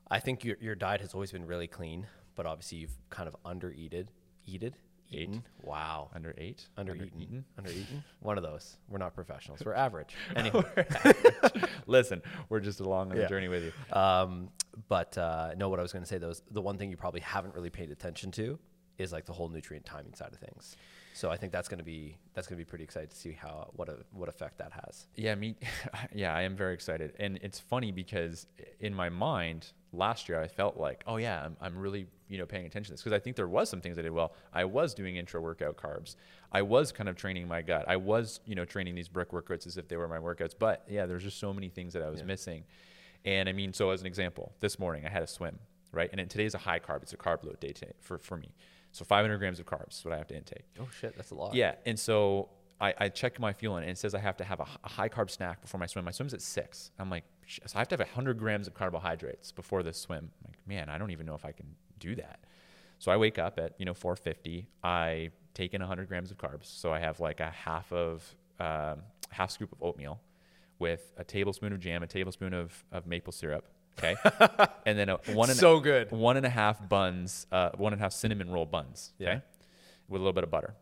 I 0.10 0.20
think 0.20 0.44
your 0.44 0.58
your 0.62 0.76
diet 0.76 1.02
has 1.02 1.14
always 1.14 1.32
been 1.32 1.46
really 1.46 1.68
clean, 1.68 2.08
but 2.36 2.46
obviously 2.46 2.78
you've 2.80 2.98
kind 3.10 3.28
of 3.28 3.36
under 3.44 3.72
eated, 3.72 4.10
eated, 4.48 4.76
Ate. 5.12 5.22
eaten. 5.22 5.44
Wow. 5.62 6.10
Under 6.16 6.34
eight? 6.38 6.68
Under 6.78 6.96
eaten. 6.96 7.20
eaten? 7.20 7.46
Under 7.58 7.70
eaten. 7.72 8.04
One 8.22 8.38
of 8.38 8.44
those. 8.44 8.78
We're 8.88 8.98
not 9.00 9.14
professionals. 9.14 9.62
We're 9.66 9.74
average. 9.88 10.16
Anyway. 10.36 10.64
Listen, 11.88 12.22
we're 12.48 12.60
just 12.60 12.80
along 12.80 13.12
on 13.12 13.18
Yeah. 13.18 13.24
the 13.24 13.30
journey 13.30 13.48
with 13.50 13.64
you. 13.66 13.96
Um, 13.98 14.50
but 14.88 15.18
uh, 15.18 15.52
no, 15.58 15.70
what 15.70 15.80
I 15.80 15.82
was 15.82 15.92
going 15.94 16.04
to 16.04 16.10
say 16.10 16.18
though 16.18 16.30
is 16.30 16.42
the 16.52 16.62
one 16.62 16.78
thing 16.78 16.90
you 16.90 16.98
probably 16.98 17.22
haven't 17.22 17.56
really 17.56 17.70
paid 17.70 17.92
attention 17.92 18.32
to 18.32 18.60
is 18.98 19.12
like 19.14 19.26
the 19.26 19.34
whole 19.34 19.48
nutrient 19.50 19.86
timing 19.86 20.14
side 20.14 20.34
of 20.34 20.40
things. 20.40 20.76
So 21.14 21.30
I 21.30 21.38
think 21.38 21.52
that's 21.52 21.68
going 21.68 21.80
to 21.80 21.84
be 21.86 22.18
that's 22.34 22.48
going 22.48 22.58
to 22.58 22.66
be 22.66 22.70
pretty 22.70 22.84
exciting 22.84 23.10
to 23.10 23.16
see 23.16 23.32
how 23.34 23.70
what 23.74 23.90
a, 23.90 23.98
what 24.12 24.30
effect 24.30 24.58
that 24.60 24.72
has. 24.72 25.08
Yeah, 25.16 25.36
me. 25.36 25.56
Yeah, 26.14 26.34
I 26.36 26.44
am 26.44 26.56
very 26.56 26.74
excited, 26.74 27.14
and 27.20 27.40
it's 27.42 27.60
funny 27.60 27.92
because 27.92 28.46
in 28.80 28.94
my 28.94 29.10
mind, 29.10 29.72
last 29.92 30.30
year 30.30 30.40
I 30.42 30.48
felt 30.48 30.78
like, 30.78 31.04
oh 31.08 31.18
yeah, 31.18 31.44
I'm, 31.46 31.58
I'm 31.62 31.78
really 31.78 32.08
you 32.30 32.38
know 32.38 32.46
paying 32.46 32.66
attention 32.66 32.88
to 32.90 32.94
this 32.94 33.02
because 33.02 33.16
I 33.16 33.20
think 33.20 33.36
there 33.36 33.48
was 33.48 33.70
some 33.70 33.82
things 33.82 33.98
I 33.98 34.02
did 34.02 34.12
well. 34.12 34.34
I 34.54 34.64
was 34.66 34.94
doing 34.94 35.16
intra 35.18 35.42
workout 35.42 35.76
carbs. 35.78 36.16
I 36.52 36.62
was 36.62 36.92
kind 36.92 37.10
of 37.10 37.16
training 37.16 37.48
my 37.48 37.62
gut. 37.62 37.86
I 37.88 37.96
was 37.98 38.40
you 38.46 38.56
know 38.56 38.66
training 38.66 38.96
these 38.96 39.10
brick 39.10 39.32
workouts 39.32 39.66
as 39.68 39.78
if 39.78 39.88
they 39.88 39.98
were 39.98 40.08
my 40.08 40.20
workouts. 40.20 40.54
But 40.58 40.84
yeah, 40.90 41.06
there's 41.06 41.24
just 41.24 41.40
so 41.40 41.54
many 41.54 41.70
things 41.70 41.94
that 41.94 42.04
I 42.04 42.10
was 42.10 42.20
Yeah. 42.20 42.26
missing. 42.28 42.64
And 43.26 43.50
I 43.50 43.54
mean, 43.54 43.74
so 43.74 43.90
as 43.92 44.02
an 44.02 44.08
example, 44.08 44.54
this 44.60 44.80
morning 44.80 45.06
I 45.06 45.10
had 45.10 45.24
a 45.24 45.28
swim, 45.28 45.60
right? 45.92 46.10
And 46.12 46.22
it, 46.22 46.30
today's 46.30 46.56
a 46.56 46.60
high 46.60 46.80
carb. 46.80 47.04
It's 47.04 47.14
a 47.14 47.18
carb 47.18 47.44
load 47.44 47.60
day 47.60 47.72
today 47.72 47.94
for 48.00 48.18
for 48.18 48.38
me. 48.38 48.54
So 48.92 49.06
500 49.06 49.38
grams 49.38 49.60
of 49.60 49.66
carbs 49.66 50.00
is 50.00 50.06
what 50.06 50.14
I 50.14 50.18
have 50.18 50.28
to 50.28 50.36
intake. 50.36 50.66
Oh 50.80 50.88
shit, 51.00 51.16
that's 51.16 51.32
a 51.32 51.36
lot. 51.36 51.54
Yeah, 51.54 51.76
and 51.86 52.00
so 52.00 52.50
I, 52.82 52.94
I 52.98 53.10
check 53.10 53.40
my 53.40 53.54
fuel 53.54 53.78
and 53.78 53.88
it 53.88 53.98
says 53.98 54.16
I 54.16 54.20
have 54.20 54.38
to 54.38 54.44
have 54.44 54.60
a 54.60 54.88
high 54.88 55.10
carb 55.10 55.30
snack 55.30 55.62
before 55.62 55.80
my 55.80 55.86
swim. 55.86 56.06
My 56.06 56.12
swim's 56.12 56.34
at 56.34 56.42
six. 56.42 56.92
I'm 56.98 57.10
like, 57.10 57.26
so 57.48 57.76
I 57.76 57.80
have 57.80 57.88
to 57.90 57.94
have 57.94 58.00
100 58.00 58.40
grams 58.40 58.68
of 58.68 58.74
carbohydrates 58.74 59.52
before 59.52 59.84
this 59.84 59.98
swim. 59.98 60.32
I'm 60.44 60.52
like, 60.52 60.68
man, 60.68 60.90
I 60.90 60.98
don't 60.98 61.12
even 61.12 61.26
know 61.26 61.36
if 61.36 61.46
I 61.46 61.52
can 61.52 61.68
do 62.00 62.16
that. 62.16 62.40
So 63.00 63.12
I 63.12 63.18
wake 63.18 63.38
up 63.40 63.60
at 63.60 63.74
you 63.80 63.86
know 63.86 63.94
4:50. 63.94 64.66
I 64.84 65.32
take 65.54 65.74
in 65.74 65.82
100 65.82 66.08
grams 66.08 66.32
of 66.32 66.38
carbs. 66.38 66.66
So 66.66 66.94
I 66.94 67.00
have 67.00 67.20
like 67.20 67.40
a 67.40 67.50
half 67.50 67.92
of 67.92 68.24
um, 68.60 69.02
half 69.30 69.52
scoop 69.52 69.72
of 69.72 69.82
oatmeal 69.82 70.20
with 70.80 71.12
a 71.18 71.24
tablespoon 71.24 71.74
of 71.74 71.80
jam, 71.80 72.02
a 72.04 72.08
tablespoon 72.08 72.54
of, 72.54 72.84
of 72.92 73.06
maple 73.06 73.32
syrup. 73.34 73.68
Okay, 73.98 74.16
and 74.86 74.98
then 74.98 75.10
a 75.10 75.18
one 75.34 75.50
and 75.50 75.60
So 75.60 75.80
good. 75.82 76.10
one 76.12 76.38
and 76.38 76.46
a 76.46 76.50
half 76.50 76.88
buns, 76.88 77.46
uh, 77.52 77.72
one 77.76 77.92
and 77.94 78.02
a 78.02 78.04
half 78.04 78.14
cinnamon 78.14 78.50
roll 78.50 78.66
buns. 78.66 79.12
Okay, 79.22 79.32
Yeah. 79.34 79.40
with 80.08 80.22
a 80.22 80.24
little 80.24 80.32
bit 80.34 80.46
of 80.46 80.50
butter. 80.52 80.76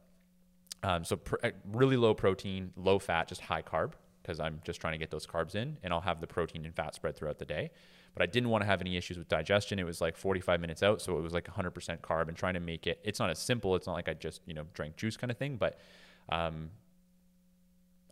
Um, 0.83 1.03
so 1.03 1.15
pr- 1.15 1.35
uh, 1.43 1.49
really 1.71 1.97
low 1.97 2.13
protein, 2.13 2.71
low 2.75 2.99
fat, 2.99 3.27
just 3.27 3.41
high 3.41 3.63
carb 3.63 3.93
because 4.21 4.39
I'm 4.39 4.61
just 4.63 4.79
trying 4.79 4.93
to 4.93 4.99
get 4.99 5.09
those 5.09 5.25
carbs 5.25 5.55
in, 5.55 5.77
and 5.81 5.91
I'll 5.91 6.01
have 6.01 6.21
the 6.21 6.27
protein 6.27 6.63
and 6.65 6.75
fat 6.75 6.93
spread 6.93 7.15
throughout 7.15 7.39
the 7.39 7.45
day. 7.45 7.71
But 8.13 8.21
I 8.21 8.25
didn't 8.27 8.49
want 8.49 8.61
to 8.63 8.65
have 8.65 8.81
any 8.81 8.97
issues 8.97 9.17
with 9.17 9.27
digestion. 9.27 9.79
It 9.79 9.85
was 9.85 10.01
like 10.01 10.15
45 10.17 10.59
minutes 10.61 10.83
out, 10.83 11.01
so 11.01 11.17
it 11.17 11.21
was 11.21 11.33
like 11.33 11.45
100% 11.45 12.01
carb, 12.01 12.27
and 12.27 12.35
trying 12.37 12.53
to 12.55 12.59
make 12.59 12.85
it. 12.85 12.99
It's 13.03 13.19
not 13.19 13.29
as 13.31 13.39
simple. 13.39 13.75
It's 13.75 13.87
not 13.87 13.93
like 13.93 14.09
I 14.09 14.13
just 14.13 14.41
you 14.45 14.53
know 14.53 14.65
drank 14.73 14.95
juice 14.97 15.17
kind 15.17 15.31
of 15.31 15.37
thing, 15.37 15.55
but 15.57 15.79
um, 16.29 16.69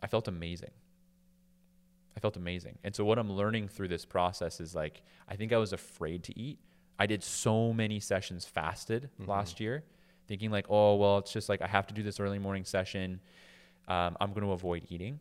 I 0.02 0.06
felt 0.08 0.26
amazing. 0.26 0.70
I 2.16 2.20
felt 2.20 2.36
amazing. 2.36 2.78
And 2.82 2.94
so 2.94 3.04
what 3.04 3.18
I'm 3.18 3.30
learning 3.30 3.68
through 3.68 3.88
this 3.88 4.04
process 4.04 4.60
is 4.60 4.74
like 4.74 5.02
I 5.28 5.36
think 5.36 5.52
I 5.52 5.58
was 5.58 5.72
afraid 5.72 6.24
to 6.24 6.38
eat. 6.38 6.58
I 6.98 7.06
did 7.06 7.22
so 7.22 7.72
many 7.72 8.00
sessions 8.00 8.46
fasted 8.46 9.10
last 9.26 9.60
year, 9.60 9.84
thinking 10.26 10.50
like, 10.50 10.66
oh 10.70 10.96
well, 10.96 11.18
it's 11.18 11.32
just 11.32 11.48
like 11.48 11.60
I 11.60 11.66
have 11.66 11.86
to 11.88 11.94
do 11.94 12.02
this 12.02 12.18
early 12.18 12.38
morning 12.38 12.64
session. 12.64 13.20
Um, 13.86 14.16
I'm 14.20 14.32
going 14.32 14.46
to 14.46 14.52
avoid 14.52 14.86
eating. 14.88 15.20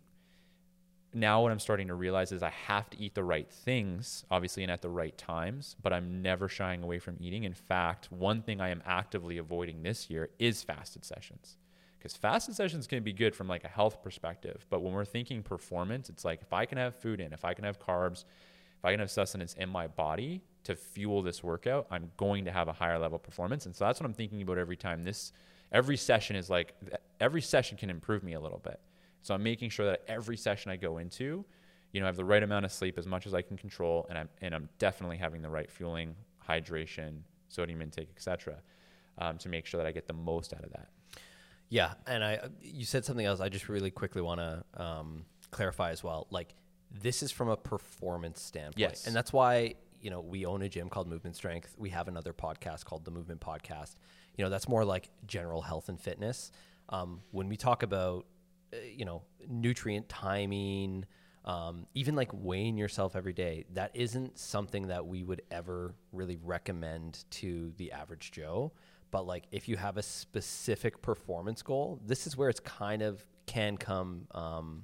Now 1.14 1.42
what 1.42 1.52
I'm 1.52 1.60
starting 1.60 1.88
to 1.88 1.94
realize 1.94 2.32
is 2.32 2.44
I 2.44 2.50
have 2.50 2.90
to 2.90 3.00
eat 3.00 3.14
the 3.14 3.24
right 3.24 3.50
things, 3.50 4.25
obviously, 4.32 4.64
and 4.64 4.72
at 4.72 4.82
the 4.82 4.90
right 4.90 5.18
times. 5.18 5.75
But 5.82 5.94
I'm 5.94 6.22
never 6.22 6.48
shying 6.48 6.82
away 6.82 7.00
from 7.00 7.18
eating. 7.20 7.44
In 7.44 7.54
fact, 7.54 8.12
one 8.12 8.42
thing 8.42 8.60
I 8.60 8.70
am 8.70 8.82
actively 8.86 9.38
avoiding 9.38 9.84
this 9.84 10.10
year 10.10 10.30
is 10.40 10.64
fasted 10.64 11.06
sessions 11.06 11.58
because 12.05 12.15
fasted 12.15 12.55
sessions 12.55 12.85
can 12.85 13.01
be 13.01 13.12
good 13.12 13.35
from 13.35 13.47
like 13.47 13.63
a 13.63 13.67
health 13.67 14.03
perspective 14.03 14.63
but 14.69 14.81
when 14.81 14.93
we're 14.93 15.03
thinking 15.03 15.41
performance 15.41 16.07
it's 16.07 16.24
like 16.24 16.39
if 16.41 16.53
i 16.53 16.63
can 16.63 16.77
have 16.77 16.93
food 16.95 17.19
in 17.19 17.33
if 17.33 17.43
i 17.43 17.51
can 17.51 17.65
have 17.65 17.79
carbs 17.79 18.25
if 18.77 18.85
i 18.85 18.91
can 18.91 19.00
have 19.00 19.09
sustenance 19.09 19.55
in 19.55 19.67
my 19.67 19.88
body 19.88 20.41
to 20.65 20.75
fuel 20.75 21.21
this 21.21 21.43
workout 21.43 21.88
i'm 21.89 22.12
going 22.17 22.45
to 22.45 22.51
have 22.51 22.67
a 22.67 22.74
higher 22.74 23.00
level 23.00 23.17
performance. 23.17 23.65
And 23.65 23.75
so 23.75 23.85
that's 23.85 24.00
what 24.00 24.05
i'm 24.05 24.13
thinking 24.13 24.41
about 24.41 24.57
every 24.57 24.75
time. 24.75 25.03
This 25.03 25.31
every 25.71 25.97
session 25.97 26.35
is 26.35 26.50
like 26.50 26.75
every 27.19 27.41
session 27.41 27.77
can 27.77 27.89
improve 27.89 28.24
me 28.24 28.33
a 28.33 28.39
little 28.39 28.59
bit. 28.59 28.79
So 29.21 29.33
i'm 29.33 29.43
making 29.43 29.69
sure 29.69 29.85
that 29.85 30.03
every 30.07 30.38
session 30.38 30.71
i 30.71 30.75
go 30.75 30.97
into 30.97 31.45
you 31.91 32.01
know 32.01 32.05
i 32.05 32.09
have 32.09 32.17
the 32.17 32.25
right 32.25 32.43
amount 32.43 32.65
of 32.65 32.71
sleep 32.71 32.97
as 32.97 33.07
much 33.07 33.25
as 33.25 33.33
i 33.33 33.41
can 33.41 33.57
control 33.57 34.05
and 34.09 34.17
i'm 34.17 34.29
and 34.41 34.53
i'm 34.53 34.67
definitely 34.79 35.17
having 35.17 35.41
the 35.41 35.50
right 35.50 35.71
fueling 35.71 36.13
hydration 36.47 37.19
sodium 37.47 37.81
intake 37.81 38.09
etc 38.15 38.57
um, 39.17 39.38
to 39.38 39.50
make 39.50 39.65
sure 39.65 39.77
that 39.77 39.88
i 39.88 39.91
get 39.91 40.05
the 40.07 40.13
most 40.13 40.53
out 40.53 40.63
of 40.63 40.71
that 40.71 40.89
Yeah, 41.69 41.93
and 42.07 42.24
I 42.24 42.39
you 42.62 42.86
said 42.86 43.05
something 43.05 43.25
else. 43.25 43.39
I 43.39 43.50
just 43.50 43.69
really 43.69 43.91
quickly 43.91 44.22
want 44.22 44.39
to 44.39 44.63
um, 44.81 45.25
clarify 45.51 45.91
as 45.91 46.03
well. 46.03 46.27
Like 46.29 46.53
this 46.91 47.24
is 47.24 47.31
from 47.31 47.50
a 47.50 47.57
performance 47.57 48.41
standpoint, 48.41 48.77
Yes. 48.79 49.07
and 49.07 49.15
that's 49.15 49.34
why 49.34 49.75
you 50.01 50.10
know 50.10 50.22
we 50.22 50.45
own 50.45 50.62
a 50.62 50.69
gym 50.69 50.89
called 50.89 51.07
Movement 51.07 51.36
Strength. 51.36 51.75
We 51.77 51.89
have 51.89 52.07
another 52.07 52.34
podcast 52.34 52.86
called 52.86 53.03
the 53.05 53.12
Movement 53.12 53.41
Podcast. 53.41 53.95
You 54.38 54.43
know 54.43 54.50
that's 54.50 54.67
more 54.69 54.86
like 54.86 55.10
general 55.25 55.62
health 55.62 55.89
and 55.89 56.00
fitness. 56.00 56.51
Um, 56.89 57.22
when 57.31 57.50
we 57.50 57.57
talk 57.57 57.81
about 57.84 58.25
uh, 58.74 58.77
you 58.95 59.05
know 59.05 59.24
nutrient 59.50 60.07
timing, 60.07 61.05
um, 61.45 61.88
even 61.95 62.15
like 62.15 62.29
weighing 62.31 62.77
yourself 62.77 63.15
every 63.15 63.34
day, 63.34 63.65
that 63.74 63.91
isn't 63.95 64.38
something 64.38 64.88
that 64.88 65.05
we 65.07 65.24
would 65.24 65.41
ever 65.50 65.95
really 66.12 66.38
recommend 66.43 67.24
to 67.31 67.74
the 67.77 67.91
average 67.91 68.31
Joe. 68.31 68.72
But 69.15 69.25
like 69.25 69.45
if 69.50 69.69
you 69.69 69.77
have 69.77 69.95
a 69.95 70.01
specific 70.03 71.01
performance 71.01 71.62
goal, 71.62 72.01
this 72.05 72.27
is 72.27 72.36
where 72.36 72.50
it's 72.50 72.60
kind 72.60 73.01
of 73.01 73.25
can 73.45 73.77
come 73.77 74.27
um, 74.31 74.84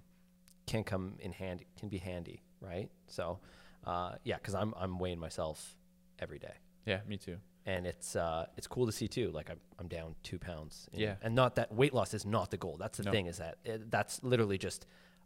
can 0.68 0.86
come 0.86 1.16
in 1.20 1.34
handy, 1.34 1.68
can 1.78 1.90
be 1.90 1.98
handy, 1.98 2.42
right? 2.62 2.90
So 3.08 3.40
uh, 3.86 4.14
yeah, 4.24 4.38
because 4.38 4.56
I'm 4.56 4.74
I'm 4.78 5.00
weighing 5.00 5.20
myself 5.20 5.76
every 6.20 6.40
day 6.40 6.54
yeah 6.86 7.00
me 7.08 7.18
too 7.18 7.38
and 7.66 7.86
it's 7.86 8.16
uh, 8.16 8.46
it's 8.56 8.68
cool 8.68 8.86
to 8.86 8.92
see 8.94 9.10
too. 9.10 9.32
Like 9.32 9.50
I'm, 9.50 9.60
I'm 9.80 9.90
down 9.90 10.16
two 10.24 10.40
pounds. 10.40 10.88
in- 10.94 11.02
Yeah. 11.02 11.16
and 11.22 11.36
not 11.36 11.56
that 11.56 11.74
weight 11.74 11.94
loss 11.94 12.14
is 12.14 12.26
not 12.26 12.52
the 12.52 12.58
goal. 12.58 12.78
That's 12.80 12.98
the 13.00 13.04
No. 13.04 13.12
thing 13.12 13.26
is 13.26 13.38
that 13.40 13.58
it, 13.66 13.92
that's 13.92 14.24
literally 14.24 14.58
just 14.58 14.86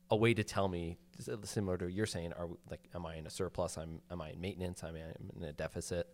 a 0.10 0.16
way 0.16 0.34
to 0.34 0.44
tell 0.44 0.68
me 0.68 0.98
similar 1.44 1.78
to 1.78 1.86
what 1.86 1.94
you're 1.94 2.08
saying. 2.08 2.34
Are 2.34 2.48
we- 2.48 2.58
like, 2.72 2.84
am 2.96 3.06
I 3.06 3.18
in 3.18 3.28
a 3.28 3.30
surplus? 3.30 3.78
I'm 3.78 4.02
am 4.10 4.20
I 4.20 4.32
in 4.32 4.42
maintenance? 4.42 4.84
I'm 4.84 4.96
in 4.96 5.44
a 5.44 5.54
deficit? 5.54 6.08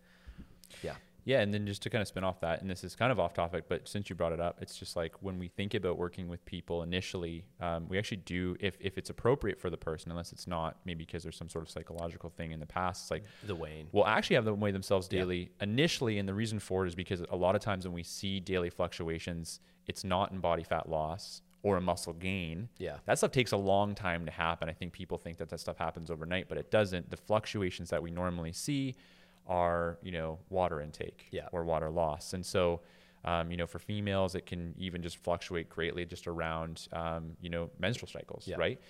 Yeah, 0.82 0.96
Yeah, 1.24 1.40
and 1.40 1.54
then 1.54 1.66
just 1.66 1.82
to 1.82 1.90
kind 1.90 2.02
of 2.02 2.08
spin 2.08 2.24
off 2.24 2.40
that, 2.40 2.60
and 2.62 2.70
this 2.70 2.82
is 2.82 2.96
kind 2.96 3.12
of 3.12 3.20
off 3.20 3.32
topic, 3.32 3.64
but 3.68 3.86
since 3.88 4.10
you 4.10 4.16
brought 4.16 4.32
it 4.32 4.40
up, 4.40 4.58
it's 4.60 4.76
just 4.76 4.96
like 4.96 5.12
when 5.22 5.38
we 5.38 5.48
think 5.48 5.74
about 5.74 5.96
working 5.96 6.28
with 6.28 6.44
people 6.44 6.82
initially, 6.82 7.44
um, 7.60 7.86
we 7.88 7.96
actually 7.98 8.16
do, 8.18 8.56
if, 8.60 8.76
if 8.80 8.98
it's 8.98 9.08
appropriate 9.10 9.60
for 9.60 9.70
the 9.70 9.76
person, 9.76 10.10
unless 10.10 10.32
it's 10.32 10.46
not, 10.48 10.78
maybe 10.84 11.04
because 11.04 11.22
there's 11.22 11.36
some 11.36 11.48
sort 11.48 11.62
of 11.64 11.70
psychological 11.70 12.30
thing 12.30 12.50
in 12.52 12.58
the 12.60 12.66
past, 12.66 13.04
it's 13.04 13.10
like 13.12 13.24
the 13.46 13.54
weighing. 13.54 13.86
will 13.92 14.06
actually 14.06 14.34
have 14.36 14.44
them 14.44 14.58
weigh 14.58 14.72
themselves 14.72 15.08
Yeah. 15.10 15.20
daily 15.20 15.52
initially. 15.60 16.18
And 16.18 16.28
the 16.28 16.34
reason 16.34 16.58
for 16.58 16.84
it 16.84 16.88
is 16.88 16.94
because 16.96 17.22
a 17.30 17.36
lot 17.36 17.54
of 17.54 17.60
times 17.60 17.84
when 17.86 17.94
we 17.94 18.02
see 18.02 18.40
daily 18.40 18.70
fluctuations, 18.70 19.60
it's 19.86 20.04
not 20.04 20.32
in 20.32 20.40
body 20.40 20.62
fat 20.64 20.88
loss 20.88 21.42
or 21.62 21.76
a 21.76 21.80
muscle 21.80 22.12
gain. 22.14 22.68
Yeah. 22.78 22.96
That 23.06 23.18
stuff 23.18 23.30
takes 23.30 23.52
a 23.52 23.56
long 23.56 23.94
time 23.94 24.26
to 24.26 24.32
happen. 24.32 24.68
I 24.68 24.72
think 24.72 24.92
people 24.92 25.18
think 25.18 25.38
that 25.38 25.48
that 25.50 25.60
stuff 25.60 25.76
happens 25.78 26.10
overnight, 26.10 26.48
but 26.48 26.58
it 26.58 26.72
doesn't. 26.72 27.10
The 27.10 27.16
fluctuations 27.16 27.90
that 27.90 28.02
we 28.02 28.10
normally 28.10 28.52
see 28.52 28.96
are, 29.46 29.98
you 30.02 30.12
know, 30.12 30.38
water 30.50 30.80
intake 30.80 31.26
Yeah. 31.30 31.48
or 31.52 31.64
water 31.64 31.90
loss. 31.90 32.32
And 32.34 32.44
so, 32.44 32.80
um, 33.24 33.50
you 33.50 33.56
know, 33.56 33.66
for 33.66 33.78
females, 33.78 34.34
it 34.34 34.46
can 34.46 34.74
even 34.78 35.02
just 35.02 35.16
fluctuate 35.16 35.68
greatly 35.68 36.04
just 36.04 36.26
around, 36.26 36.88
um, 36.92 37.36
you 37.40 37.50
know, 37.50 37.70
menstrual 37.78 38.08
cycles, 38.08 38.46
Yeah. 38.48 38.56
right? 38.56 38.80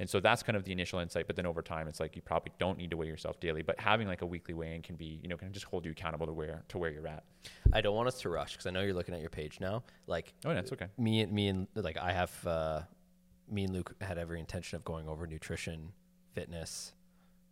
And 0.00 0.08
so 0.08 0.20
that's 0.20 0.44
kind 0.44 0.56
of 0.56 0.62
the 0.62 0.70
initial 0.70 1.00
insight. 1.00 1.26
But 1.26 1.34
then 1.34 1.44
over 1.44 1.60
time, 1.60 1.88
it's 1.88 1.98
like 1.98 2.14
you 2.14 2.22
probably 2.22 2.52
don't 2.58 2.78
need 2.78 2.90
to 2.90 2.96
weigh 2.96 3.08
yourself 3.08 3.40
daily, 3.40 3.62
but 3.62 3.80
having 3.80 4.06
like 4.06 4.22
a 4.22 4.26
weekly 4.26 4.54
weigh-in 4.54 4.80
can 4.82 4.94
be, 4.94 5.18
you 5.22 5.28
know, 5.28 5.36
can 5.36 5.52
just 5.52 5.66
hold 5.66 5.84
you 5.84 5.90
accountable 5.90 6.26
to 6.26 6.32
where 6.32 6.62
to 6.68 6.78
where 6.78 6.90
you're 6.90 7.08
at. 7.08 7.24
I 7.72 7.80
don't 7.80 7.96
want 7.96 8.06
us 8.06 8.20
to 8.20 8.28
rush 8.28 8.52
because 8.52 8.66
I 8.66 8.70
know 8.70 8.80
you're 8.82 8.94
looking 8.94 9.14
at 9.14 9.20
your 9.20 9.30
page 9.30 9.58
now. 9.60 9.82
Like 10.06 10.34
Oh, 10.44 10.52
yeah, 10.52 10.60
it's 10.60 10.72
okay. 10.72 10.86
me 10.98 11.20
and 11.22 11.32
me 11.32 11.48
and 11.48 11.66
like 11.74 11.96
I 11.96 12.12
have 12.12 12.46
uh, 12.46 12.82
me 13.50 13.64
and 13.64 13.72
Luke 13.74 13.92
had 14.00 14.18
every 14.18 14.38
intention 14.38 14.76
of 14.76 14.84
going 14.84 15.08
over 15.08 15.26
nutrition, 15.26 15.92
fitness, 16.32 16.92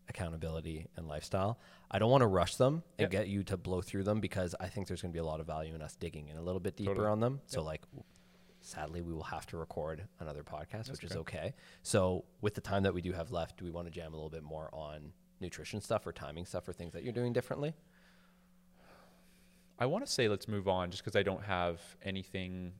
accountability, 0.09 0.87
and 0.97 1.09
lifestyle. 1.09 1.59
I 1.91 1.99
don't 1.99 2.11
want 2.11 2.23
to 2.23 2.27
rush 2.27 2.57
them 2.57 2.83
and 2.99 3.05
Yep. 3.07 3.11
get 3.11 3.29
you 3.29 3.43
to 3.45 3.57
blow 3.57 3.81
through 3.83 4.05
them 4.05 4.21
because 4.21 4.55
I 4.61 4.69
think 4.69 4.87
there's 4.89 5.03
going 5.03 5.13
to 5.13 5.17
be 5.17 5.21
a 5.21 5.25
lot 5.25 5.41
of 5.41 5.47
value 5.47 5.75
in 5.75 5.83
us 5.83 5.97
digging 5.97 6.29
in 6.29 6.37
a 6.37 6.43
little 6.43 6.61
bit 6.61 6.77
deeper 6.77 6.91
Totally. 6.91 7.09
on 7.09 7.21
them. 7.21 7.41
So 7.47 7.63
like. 7.63 7.83
Sadly, 8.61 9.01
we 9.01 9.13
will 9.13 9.23
have 9.23 9.47
to 9.49 9.57
record 9.57 10.09
another 10.19 10.43
podcast, 10.43 10.91
which 10.91 11.05
is 11.05 11.13
okay. 11.13 11.39
okay. 11.39 11.55
So, 11.85 12.25
with 12.41 12.55
the 12.55 12.61
time 12.61 12.83
that 12.83 12.93
we 12.93 13.01
do 13.01 13.13
have 13.13 13.31
left, 13.31 13.59
do 13.59 13.65
we 13.65 13.71
want 13.71 13.87
to 13.87 13.93
jam 13.93 14.13
a 14.13 14.17
little 14.17 14.31
bit 14.31 14.43
more 14.43 14.69
on 14.75 15.13
nutrition 15.41 15.81
stuff 15.81 16.05
or 16.05 16.11
timing 16.11 16.47
stuff 16.47 16.67
or 16.67 16.73
things 16.73 16.93
that 16.93 17.05
you're 17.05 17.13
doing 17.13 17.33
differently? 17.33 17.75
I 19.79 19.87
want 19.87 20.05
to 20.07 20.11
say 20.11 20.29
let's 20.29 20.49
move 20.49 20.67
on 20.69 20.91
just 20.91 21.05
because 21.05 21.17
I 21.17 21.23
don't 21.23 21.45
have 21.45 21.81
anything 22.03 22.73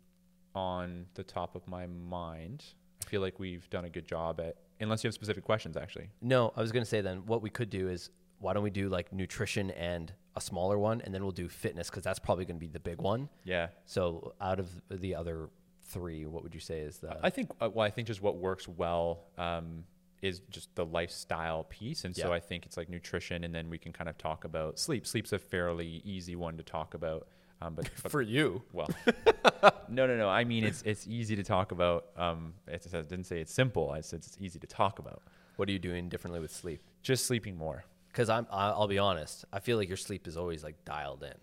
on 0.55 1.07
the 1.15 1.23
top 1.23 1.55
of 1.55 1.69
my 1.69 1.87
mind. 1.87 2.65
I 3.05 3.09
feel 3.09 3.21
like 3.21 3.39
we've 3.39 3.69
done 3.71 3.85
a 3.85 3.91
good 3.91 4.07
job 4.09 4.41
at, 4.41 4.57
unless 4.81 5.05
you 5.05 5.09
have 5.09 5.15
specific 5.15 5.45
questions, 5.45 5.77
actually. 5.77 6.09
No, 6.21 6.53
I 6.57 6.61
was 6.61 6.73
going 6.73 6.83
to 6.83 6.89
say 6.89 7.01
then 7.01 7.27
what 7.27 7.43
we 7.43 7.51
could 7.51 7.71
do 7.71 7.89
is 7.89 8.11
why 8.39 8.53
don't 8.53 8.63
we 8.63 8.71
do 8.71 8.89
like 8.89 9.13
nutrition 9.13 9.71
and 9.71 10.13
a 10.37 10.41
smaller 10.41 10.79
one, 10.79 11.01
and 11.01 11.15
then 11.15 11.23
we'll 11.23 11.33
do 11.33 11.49
fitness 11.49 11.89
because 11.89 12.03
that's 12.03 12.19
probably 12.19 12.45
going 12.45 12.57
to 12.57 12.61
be 12.61 12.69
the 12.69 12.81
big 12.81 13.01
one. 13.01 13.29
Yeah. 13.45 13.69
So 13.87 14.35
out 14.41 14.61
of 14.61 14.69
the 14.91 15.15
other 15.15 15.49
three, 15.89 16.27
what 16.27 16.43
would 16.43 16.55
you 16.55 16.61
say 16.61 16.81
is 16.81 16.99
the 16.99 17.17
I 17.23 17.31
think, 17.31 17.51
uh, 17.61 17.71
well, 17.73 17.87
I 17.87 17.91
think 17.91 18.09
just 18.09 18.21
what 18.21 18.37
works 18.37 18.69
well 18.69 19.25
um, 19.39 19.85
is 20.21 20.41
just 20.51 20.75
the 20.75 20.85
lifestyle 20.85 21.65
piece. 21.65 22.05
And 22.05 22.15
so 22.15 22.33
I 22.33 22.41
think 22.41 22.67
it's 22.67 22.77
like 22.77 22.89
nutrition, 22.89 23.45
and 23.45 23.55
then 23.55 23.71
we 23.71 23.79
can 23.79 23.93
kind 23.93 24.09
of 24.09 24.19
talk 24.19 24.45
about 24.45 24.79
sleep. 24.79 25.07
Sleep's 25.07 25.33
a 25.33 25.39
fairly 25.39 26.03
easy 26.05 26.37
one 26.37 26.57
to 26.59 26.63
talk 26.63 26.95
about. 26.95 27.29
Um, 27.63 27.75
but, 27.75 27.89
but 28.03 28.11
For 28.13 28.23
you, 28.23 28.63
well, 28.73 28.89
no, 29.89 30.07
no, 30.07 30.17
no. 30.17 30.29
I 30.29 30.45
mean, 30.45 30.65
it's 30.65 30.83
it's 30.83 31.07
easy 31.07 31.37
to 31.37 31.43
talk 31.43 31.73
about. 31.73 32.07
Um, 32.17 32.55
I 32.69 32.77
didn't 32.77 33.25
say 33.25 33.41
it's 33.41 33.53
simple. 33.53 33.91
I 33.91 34.01
said 34.01 34.19
it's 34.19 34.37
easy 34.41 34.59
to 34.59 34.67
talk 34.67 34.99
about. 34.99 35.23
what 35.57 35.69
are 35.69 35.73
you 35.73 35.79
doing 35.79 36.09
differently 36.09 36.41
with 36.41 36.53
sleep? 36.53 36.83
Just 37.03 37.27
sleeping 37.27 37.57
more. 37.57 37.85
Because 38.09 38.31
I'm, 38.31 38.47
I'll 38.51 38.89
be 38.89 38.99
honest, 38.99 39.45
I 39.53 39.61
feel 39.61 39.77
like 39.77 39.89
your 39.89 39.99
sleep 39.99 40.27
is 40.27 40.39
always 40.39 40.65
like 40.65 40.83
dialed 40.87 41.23
in. 41.23 41.35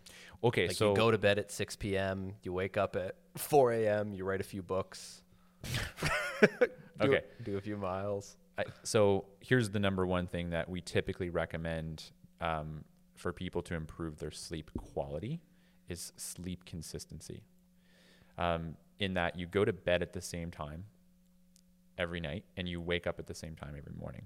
Okay, 0.43 0.67
Like 0.67 0.75
so 0.75 0.89
you 0.89 0.95
go 0.95 1.11
to 1.11 1.19
bed 1.19 1.37
at 1.37 1.51
6 1.51 1.75
p.m., 1.75 2.33
you 2.41 2.51
wake 2.51 2.77
up 2.77 2.95
at 2.95 3.15
4 3.37 3.73
a.m., 3.73 4.11
you 4.11 4.25
write 4.25 4.41
a 4.41 4.43
few 4.43 4.63
books. 4.63 5.21
do, 6.41 6.67
Okay. 6.99 7.21
Do 7.43 7.57
a 7.57 7.61
few 7.61 7.77
miles. 7.77 8.37
I, 8.57 8.63
so 8.81 9.25
here's 9.39 9.69
the 9.69 9.79
number 9.79 10.07
one 10.07 10.25
thing 10.25 10.49
that 10.49 10.67
we 10.67 10.81
typically 10.81 11.29
recommend 11.29 12.05
um, 12.41 12.83
for 13.15 13.31
people 13.31 13.61
to 13.63 13.75
improve 13.75 14.17
their 14.17 14.31
sleep 14.31 14.71
quality 14.75 15.41
is 15.89 16.13
sleep 16.17 16.65
consistency. 16.65 17.43
Um, 18.37 18.75
in 18.99 19.13
that 19.15 19.37
you 19.37 19.45
go 19.45 19.65
to 19.65 19.73
bed 19.73 20.01
at 20.01 20.13
the 20.13 20.21
same 20.21 20.49
time 20.49 20.85
every 21.97 22.19
night 22.19 22.43
and 22.57 22.67
you 22.67 22.81
wake 22.81 23.05
up 23.05 23.19
at 23.19 23.27
the 23.27 23.33
same 23.33 23.55
time 23.55 23.75
every 23.77 23.93
morning. 23.99 24.23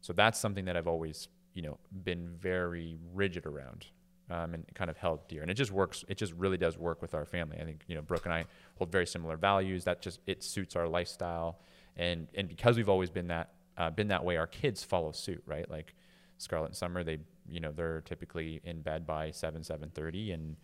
So 0.00 0.12
that's 0.12 0.38
something 0.38 0.66
that 0.66 0.76
I've 0.76 0.86
always, 0.86 1.28
you 1.54 1.62
know, 1.62 1.78
been 2.04 2.28
very 2.38 2.98
rigid 3.14 3.46
around 3.46 3.86
um, 4.30 4.54
and 4.54 4.64
kind 4.74 4.90
of 4.90 4.96
held 4.96 5.26
dear. 5.28 5.42
And 5.42 5.50
it 5.50 5.54
just 5.54 5.72
works. 5.72 6.04
It 6.08 6.18
just 6.18 6.32
really 6.34 6.56
does 6.56 6.78
work 6.78 7.02
with 7.02 7.14
our 7.14 7.24
family. 7.24 7.58
I 7.60 7.64
think, 7.64 7.82
you 7.86 7.94
know, 7.94 8.02
Brooke 8.02 8.24
and 8.24 8.34
I 8.34 8.44
hold 8.76 8.92
very 8.92 9.06
similar 9.06 9.36
values. 9.36 9.84
That 9.84 10.02
just, 10.02 10.20
it 10.26 10.42
suits 10.42 10.76
our 10.76 10.86
lifestyle. 10.88 11.58
And, 11.96 12.28
and 12.34 12.48
because 12.48 12.76
we've 12.76 12.88
always 12.88 13.10
been 13.10 13.28
that, 13.28 13.50
uh, 13.76 13.90
been 13.90 14.08
that 14.08 14.24
way, 14.24 14.36
our 14.36 14.46
kids 14.46 14.84
follow 14.84 15.12
suit, 15.12 15.42
right? 15.46 15.68
Like 15.70 15.94
Scarlett 16.38 16.70
and 16.70 16.76
Summer, 16.76 17.02
they, 17.02 17.18
you 17.48 17.60
know, 17.60 17.72
they're 17.72 18.02
typically 18.02 18.60
in 18.64 18.80
bed 18.80 19.06
by 19.06 19.30
7, 19.30 19.62
7.30 19.62 20.34
and 20.34 20.56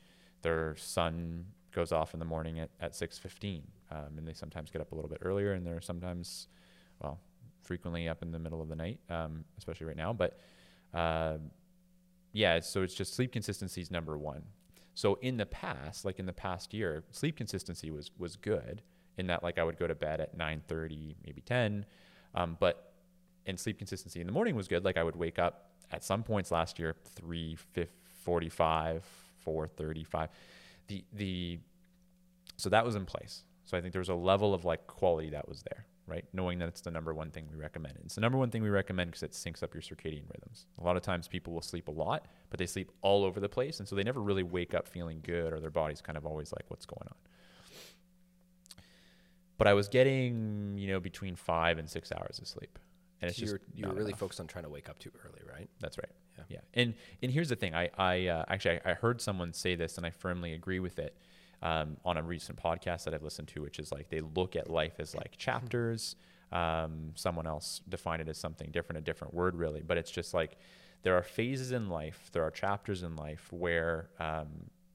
their 0.42 0.76
sun 0.76 1.46
goes 1.72 1.92
off 1.92 2.14
in 2.14 2.20
the 2.20 2.26
morning 2.26 2.60
at, 2.60 2.70
at 2.80 2.92
6.15. 2.92 3.62
Um, 3.90 4.18
and 4.18 4.26
they 4.26 4.32
sometimes 4.32 4.70
get 4.70 4.80
up 4.80 4.92
a 4.92 4.94
little 4.94 5.10
bit 5.10 5.18
earlier 5.22 5.52
and 5.52 5.66
they're 5.66 5.80
sometimes, 5.80 6.48
well, 7.00 7.20
frequently 7.62 8.08
up 8.08 8.22
in 8.22 8.32
the 8.32 8.38
middle 8.38 8.60
of 8.60 8.68
the 8.68 8.76
night, 8.76 8.98
um, 9.08 9.44
especially 9.58 9.86
right 9.86 9.96
now. 9.96 10.12
But 10.12 10.38
uh, 10.92 11.38
yeah, 12.32 12.60
so 12.60 12.82
it's 12.82 12.94
just 12.94 13.14
sleep 13.14 13.32
consistency 13.32 13.80
is 13.80 13.90
number 13.90 14.18
one. 14.18 14.42
So 14.94 15.18
in 15.22 15.36
the 15.36 15.46
past, 15.46 16.04
like 16.04 16.18
in 16.18 16.26
the 16.26 16.32
past 16.32 16.74
year, 16.74 17.04
sleep 17.10 17.36
consistency 17.36 17.90
was 17.90 18.10
was 18.18 18.36
good 18.36 18.82
in 19.16 19.26
that 19.28 19.42
like 19.42 19.58
I 19.58 19.64
would 19.64 19.78
go 19.78 19.86
to 19.86 19.94
bed 19.94 20.20
at 20.20 20.36
9:30, 20.36 21.16
maybe 21.24 21.40
10, 21.40 21.86
um, 22.34 22.56
but 22.60 22.92
and 23.46 23.58
sleep 23.58 23.78
consistency 23.78 24.20
in 24.20 24.26
the 24.26 24.32
morning 24.32 24.54
was 24.54 24.68
good. 24.68 24.84
Like 24.84 24.96
I 24.96 25.02
would 25.02 25.16
wake 25.16 25.38
up 25.38 25.71
at 25.92 26.04
some 26.04 26.22
points 26.22 26.50
last 26.50 26.78
year 26.78 26.94
3 27.16 27.56
45, 28.24 29.04
4:35. 29.46 30.28
The 30.88 31.04
the 31.12 31.58
so 32.56 32.68
that 32.68 32.84
was 32.84 32.94
in 32.94 33.04
place. 33.06 33.44
So 33.64 33.76
I 33.76 33.80
think 33.80 33.92
there 33.92 34.00
was 34.00 34.08
a 34.08 34.14
level 34.14 34.54
of 34.54 34.64
like 34.64 34.86
quality 34.86 35.30
that 35.30 35.48
was 35.48 35.62
there, 35.62 35.86
right? 36.06 36.24
Knowing 36.32 36.58
that 36.58 36.68
it's 36.68 36.80
the 36.80 36.90
number 36.90 37.14
one 37.14 37.30
thing 37.30 37.48
we 37.50 37.56
recommend. 37.56 37.98
It's 38.04 38.16
the 38.16 38.20
number 38.20 38.38
one 38.38 38.50
thing 38.50 38.62
we 38.62 38.68
recommend 38.68 39.10
because 39.10 39.22
it 39.22 39.32
syncs 39.32 39.62
up 39.62 39.74
your 39.74 39.82
circadian 39.82 40.24
rhythms. 40.32 40.66
A 40.80 40.84
lot 40.84 40.96
of 40.96 41.02
times 41.02 41.28
people 41.28 41.52
will 41.52 41.62
sleep 41.62 41.88
a 41.88 41.92
lot, 41.92 42.26
but 42.50 42.58
they 42.58 42.66
sleep 42.66 42.90
all 43.02 43.24
over 43.24 43.40
the 43.40 43.48
place. 43.48 43.78
And 43.78 43.88
so 43.88 43.96
they 43.96 44.02
never 44.02 44.20
really 44.20 44.42
wake 44.42 44.74
up 44.74 44.88
feeling 44.88 45.20
good 45.22 45.52
or 45.52 45.60
their 45.60 45.70
body's 45.70 46.00
kind 46.00 46.18
of 46.18 46.26
always 46.26 46.52
like, 46.52 46.64
what's 46.68 46.86
going 46.86 47.06
on? 47.08 47.16
But 49.58 49.68
I 49.68 49.74
was 49.74 49.88
getting, 49.88 50.76
you 50.76 50.88
know, 50.88 50.98
between 50.98 51.36
five 51.36 51.78
and 51.78 51.88
six 51.88 52.10
hours 52.10 52.38
of 52.40 52.48
sleep. 52.48 52.78
And 53.22 53.30
it's 53.30 53.38
So 53.38 53.40
just 53.40 53.52
you're, 53.74 53.86
you're 53.86 53.94
really 53.94 54.08
enough. 54.10 54.20
focused 54.20 54.40
on 54.40 54.46
trying 54.46 54.64
to 54.64 54.70
wake 54.70 54.88
up 54.88 54.98
too 54.98 55.10
early, 55.24 55.40
right? 55.50 55.68
That's 55.80 55.96
right. 55.98 56.10
Yeah. 56.36 56.44
Yeah. 56.48 56.60
And 56.74 56.94
and 57.22 57.30
here's 57.32 57.48
the 57.48 57.56
thing. 57.56 57.74
I 57.74 57.88
I 57.96 58.26
uh, 58.26 58.44
actually 58.48 58.80
I, 58.84 58.90
I 58.90 58.94
heard 58.94 59.20
someone 59.20 59.52
say 59.52 59.74
this, 59.76 59.96
and 59.96 60.04
I 60.06 60.10
firmly 60.10 60.52
agree 60.54 60.80
with 60.80 60.98
it. 60.98 61.16
Um, 61.62 61.96
on 62.04 62.16
a 62.16 62.22
recent 62.22 62.60
podcast 62.60 63.04
that 63.04 63.14
I've 63.14 63.22
listened 63.22 63.46
to, 63.48 63.62
which 63.62 63.78
is 63.78 63.92
like 63.92 64.08
they 64.10 64.20
look 64.20 64.56
at 64.56 64.68
life 64.68 64.94
as 64.98 65.14
like 65.14 65.36
chapters. 65.36 66.16
Um, 66.50 67.12
someone 67.14 67.46
else 67.46 67.80
defined 67.88 68.20
it 68.20 68.28
as 68.28 68.36
something 68.36 68.70
different, 68.72 68.98
a 68.98 69.00
different 69.00 69.32
word 69.32 69.54
really, 69.54 69.80
but 69.80 69.96
it's 69.96 70.10
just 70.10 70.34
like 70.34 70.58
there 71.02 71.16
are 71.16 71.22
phases 71.22 71.70
in 71.70 71.88
life, 71.88 72.30
there 72.32 72.42
are 72.42 72.50
chapters 72.50 73.04
in 73.04 73.14
life 73.14 73.46
where 73.52 74.10
um, 74.18 74.48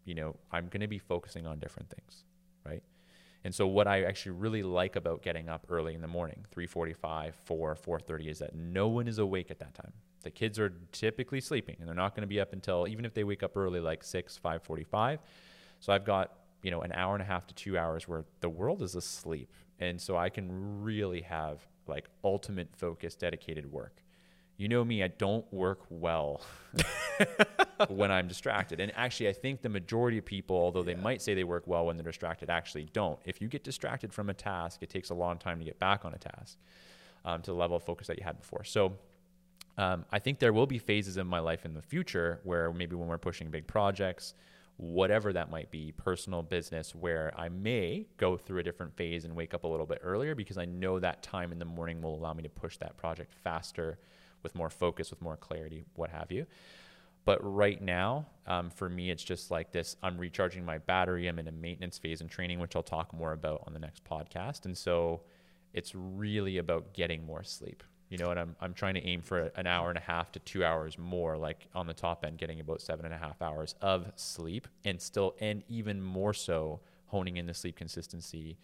you 0.03 0.13
know 0.13 0.35
I'm 0.51 0.67
going 0.67 0.81
to 0.81 0.87
be 0.87 0.99
focusing 0.99 1.47
on 1.47 1.57
different 1.59 1.89
things, 1.89 2.25
right? 2.65 2.83
And 3.47 3.55
so 3.55 3.65
what 3.65 3.87
I 3.87 4.03
actually 4.03 4.33
really 4.33 4.61
like 4.61 4.97
about 4.97 5.21
getting 5.21 5.47
up 5.47 5.67
early 5.69 5.95
in 5.95 6.01
the 6.01 6.07
morning, 6.09 6.45
3:45, 6.53 7.33
4, 7.45 7.75
4:30 7.75 8.27
is 8.27 8.39
that 8.39 8.53
no 8.53 8.89
one 8.89 9.07
is 9.07 9.19
awake 9.19 9.49
at 9.49 9.59
that 9.59 9.73
time. 9.73 9.93
The 10.23 10.31
kids 10.31 10.59
are 10.59 10.73
typically 10.91 11.39
sleeping 11.39 11.77
and 11.79 11.87
they're 11.87 11.95
not 11.95 12.13
going 12.13 12.23
to 12.23 12.27
be 12.27 12.41
up 12.41 12.51
until 12.51 12.89
even 12.89 13.05
if 13.05 13.13
they 13.13 13.23
wake 13.23 13.43
up 13.43 13.55
early 13.55 13.79
like 13.79 14.03
6, 14.03 14.37
5:45. 14.37 15.19
So 15.79 15.93
I've 15.93 16.03
got, 16.03 16.33
you 16.61 16.71
know, 16.71 16.81
an 16.81 16.91
hour 16.91 17.13
and 17.15 17.21
a 17.21 17.25
half 17.25 17.47
to 17.47 17.55
2 17.55 17.77
hours 17.77 18.05
where 18.05 18.25
the 18.41 18.49
world 18.49 18.81
is 18.81 18.95
asleep. 18.95 19.49
And 19.79 20.01
so 20.01 20.17
I 20.17 20.27
can 20.27 20.83
really 20.83 21.21
have 21.21 21.65
like 21.87 22.09
ultimate 22.25 22.75
focus 22.75 23.15
dedicated 23.15 23.71
work. 23.71 24.03
You 24.57 24.67
know 24.67 24.83
me, 24.83 25.03
I 25.03 25.07
don't 25.07 25.45
work 25.53 25.85
well 25.89 26.41
when 27.89 28.11
I'm 28.11 28.27
distracted. 28.27 28.79
And 28.79 28.91
actually, 28.95 29.29
I 29.29 29.33
think 29.33 29.61
the 29.61 29.69
majority 29.69 30.17
of 30.17 30.25
people, 30.25 30.55
although 30.55 30.83
they 30.83 30.95
might 30.95 31.21
say 31.21 31.33
they 31.33 31.43
work 31.43 31.67
well 31.67 31.85
when 31.85 31.97
they're 31.97 32.03
distracted, 32.03 32.49
actually 32.49 32.89
don't. 32.93 33.19
If 33.25 33.41
you 33.41 33.47
get 33.47 33.63
distracted 33.63 34.13
from 34.13 34.29
a 34.29 34.33
task, 34.33 34.81
it 34.81 34.89
takes 34.89 35.09
a 35.09 35.13
long 35.13 35.37
time 35.37 35.59
to 35.59 35.65
get 35.65 35.79
back 35.79 36.05
on 36.05 36.13
a 36.13 36.17
task 36.17 36.57
um, 37.25 37.41
to 37.43 37.51
the 37.51 37.57
level 37.57 37.77
of 37.77 37.83
focus 37.83 38.07
that 38.07 38.17
you 38.17 38.23
had 38.23 38.39
before. 38.39 38.63
So 38.63 38.93
um, 39.77 40.05
I 40.11 40.19
think 40.19 40.39
there 40.39 40.53
will 40.53 40.65
be 40.65 40.79
phases 40.79 41.17
in 41.17 41.27
my 41.27 41.39
life 41.39 41.65
in 41.65 41.73
the 41.73 41.81
future 41.81 42.39
where 42.43 42.71
maybe 42.73 42.95
when 42.95 43.07
we're 43.07 43.17
pushing 43.17 43.49
big 43.49 43.67
projects, 43.67 44.33
whatever 44.77 45.33
that 45.33 45.51
might 45.51 45.69
be, 45.71 45.91
personal, 45.91 46.41
business, 46.41 46.95
where 46.95 47.31
I 47.35 47.49
may 47.49 48.07
go 48.17 48.37
through 48.37 48.59
a 48.59 48.63
different 48.63 48.95
phase 48.95 49.25
and 49.25 49.35
wake 49.35 49.53
up 49.53 49.63
a 49.63 49.67
little 49.67 49.85
bit 49.85 49.99
earlier 50.03 50.35
because 50.35 50.57
I 50.57 50.65
know 50.65 50.99
that 50.99 51.21
time 51.21 51.51
in 51.51 51.59
the 51.59 51.65
morning 51.65 52.01
will 52.01 52.15
allow 52.15 52.33
me 52.33 52.43
to 52.43 52.49
push 52.49 52.77
that 52.77 52.97
project 52.97 53.33
faster 53.43 53.97
with 54.43 54.55
more 54.55 54.69
focus, 54.69 55.09
with 55.09 55.21
more 55.21 55.35
clarity, 55.35 55.83
what 55.95 56.09
have 56.09 56.31
you. 56.31 56.45
But 57.27 57.39
right 57.43 57.81
now, 57.81 58.25
um, 58.45 58.69
for 58.69 58.87
me, 58.87 59.11
it's 59.11 59.21
just 59.21 59.51
like 59.51 59.73
this 59.73 59.97
I'm 60.01 60.17
recharging 60.17 60.63
my 60.63 60.77
battery. 60.77 61.27
I'm 61.27 61.39
in 61.39 61.49
a 61.49 61.51
maintenance 61.51 61.97
phase 61.97 62.21
and 62.21 62.29
training, 62.29 62.59
which 62.59 62.73
I'll 62.73 62.81
talk 62.81 63.13
more 63.13 63.33
about 63.33 63.63
on 63.67 63.73
the 63.73 63.79
next 63.79 64.05
podcast. 64.05 64.63
And 64.63 64.77
so 64.77 65.23
it's 65.73 65.93
really 65.93 66.57
about 66.57 66.93
getting 66.93 67.25
more 67.25 67.43
sleep. 67.43 67.83
You 68.07 68.17
know, 68.17 68.31
and 68.31 68.39
I'm, 68.39 68.55
I'm 68.61 68.73
trying 68.73 68.93
to 68.93 69.05
aim 69.05 69.21
for 69.21 69.51
an 69.57 69.67
hour 69.67 69.89
and 69.89 69.97
a 69.97 70.01
half 70.01 70.31
to 70.31 70.39
two 70.39 70.63
hours 70.63 70.97
more, 70.97 71.35
like 71.35 71.67
on 71.75 71.85
the 71.85 71.93
top 71.93 72.23
end, 72.23 72.37
getting 72.37 72.61
about 72.61 72.79
seven 72.79 73.03
and 73.03 73.13
a 73.13 73.17
half 73.17 73.41
hours 73.41 73.75
of 73.81 74.09
sleep 74.15 74.65
and 74.85 75.01
still, 75.01 75.35
and 75.41 75.63
even 75.67 76.01
more 76.01 76.33
so, 76.33 76.79
honing 77.07 77.35
in 77.35 77.45
the 77.45 77.53
sleep 77.53 77.75
consistency 77.75 78.57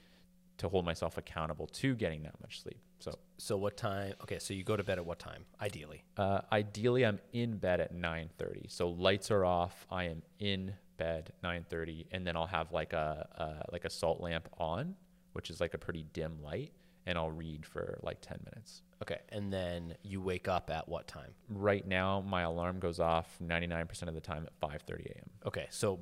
to 0.58 0.70
hold 0.70 0.86
myself 0.86 1.18
accountable 1.18 1.68
to 1.68 1.96
getting 1.96 2.24
that 2.24 2.40
much 2.42 2.62
sleep. 2.62 2.80
So 3.00 3.18
So 3.38 3.58
what 3.58 3.76
time? 3.76 4.14
Okay, 4.22 4.40
so 4.40 4.54
you 4.54 4.64
go 4.64 4.78
to 4.78 4.84
bed 4.84 4.98
at 4.98 5.06
what 5.06 5.20
time, 5.20 5.46
ideally? 5.62 6.04
uh, 6.18 6.42
ideally, 6.52 7.06
I'm 7.06 7.20
in 7.34 7.58
bed 7.58 7.80
at 7.82 7.94
9:30. 7.94 8.68
So 8.70 8.90
lights 8.90 9.32
are 9.32 9.44
off. 9.46 9.86
I 9.92 10.06
am 10.06 10.22
in 10.40 10.76
bed 10.98 11.34
9:30, 11.44 12.06
and 12.12 12.26
then 12.26 12.38
I'll 12.38 12.48
have 12.48 12.72
like 12.72 12.94
a 12.94 13.28
uh, 13.38 13.64
like 13.72 13.84
a 13.86 13.90
salt 13.90 14.22
lamp 14.22 14.48
on, 14.58 14.96
which 15.34 15.50
is 15.50 15.60
like 15.60 15.74
a 15.74 15.78
pretty 15.78 16.04
dim 16.14 16.42
light, 16.42 16.72
and 17.06 17.18
I'll 17.18 17.32
read 17.32 17.66
for 17.66 18.00
like 18.04 18.22
10 18.22 18.40
minutes. 18.46 18.84
Okay, 19.02 19.20
and 19.30 19.52
then 19.52 19.96
you 20.04 20.22
wake 20.22 20.48
up 20.48 20.70
at 20.70 20.88
what 20.88 21.08
time? 21.08 21.32
Right 21.50 21.86
now, 21.86 22.22
my 22.22 22.44
alarm 22.44 22.80
goes 22.80 23.02
off 23.02 23.38
99% 23.44 24.08
of 24.08 24.14
the 24.14 24.22
time 24.22 24.46
at 24.48 24.58
5:30 24.62 25.08
a.m. 25.08 25.30
Okay, 25.46 25.68
so, 25.72 26.00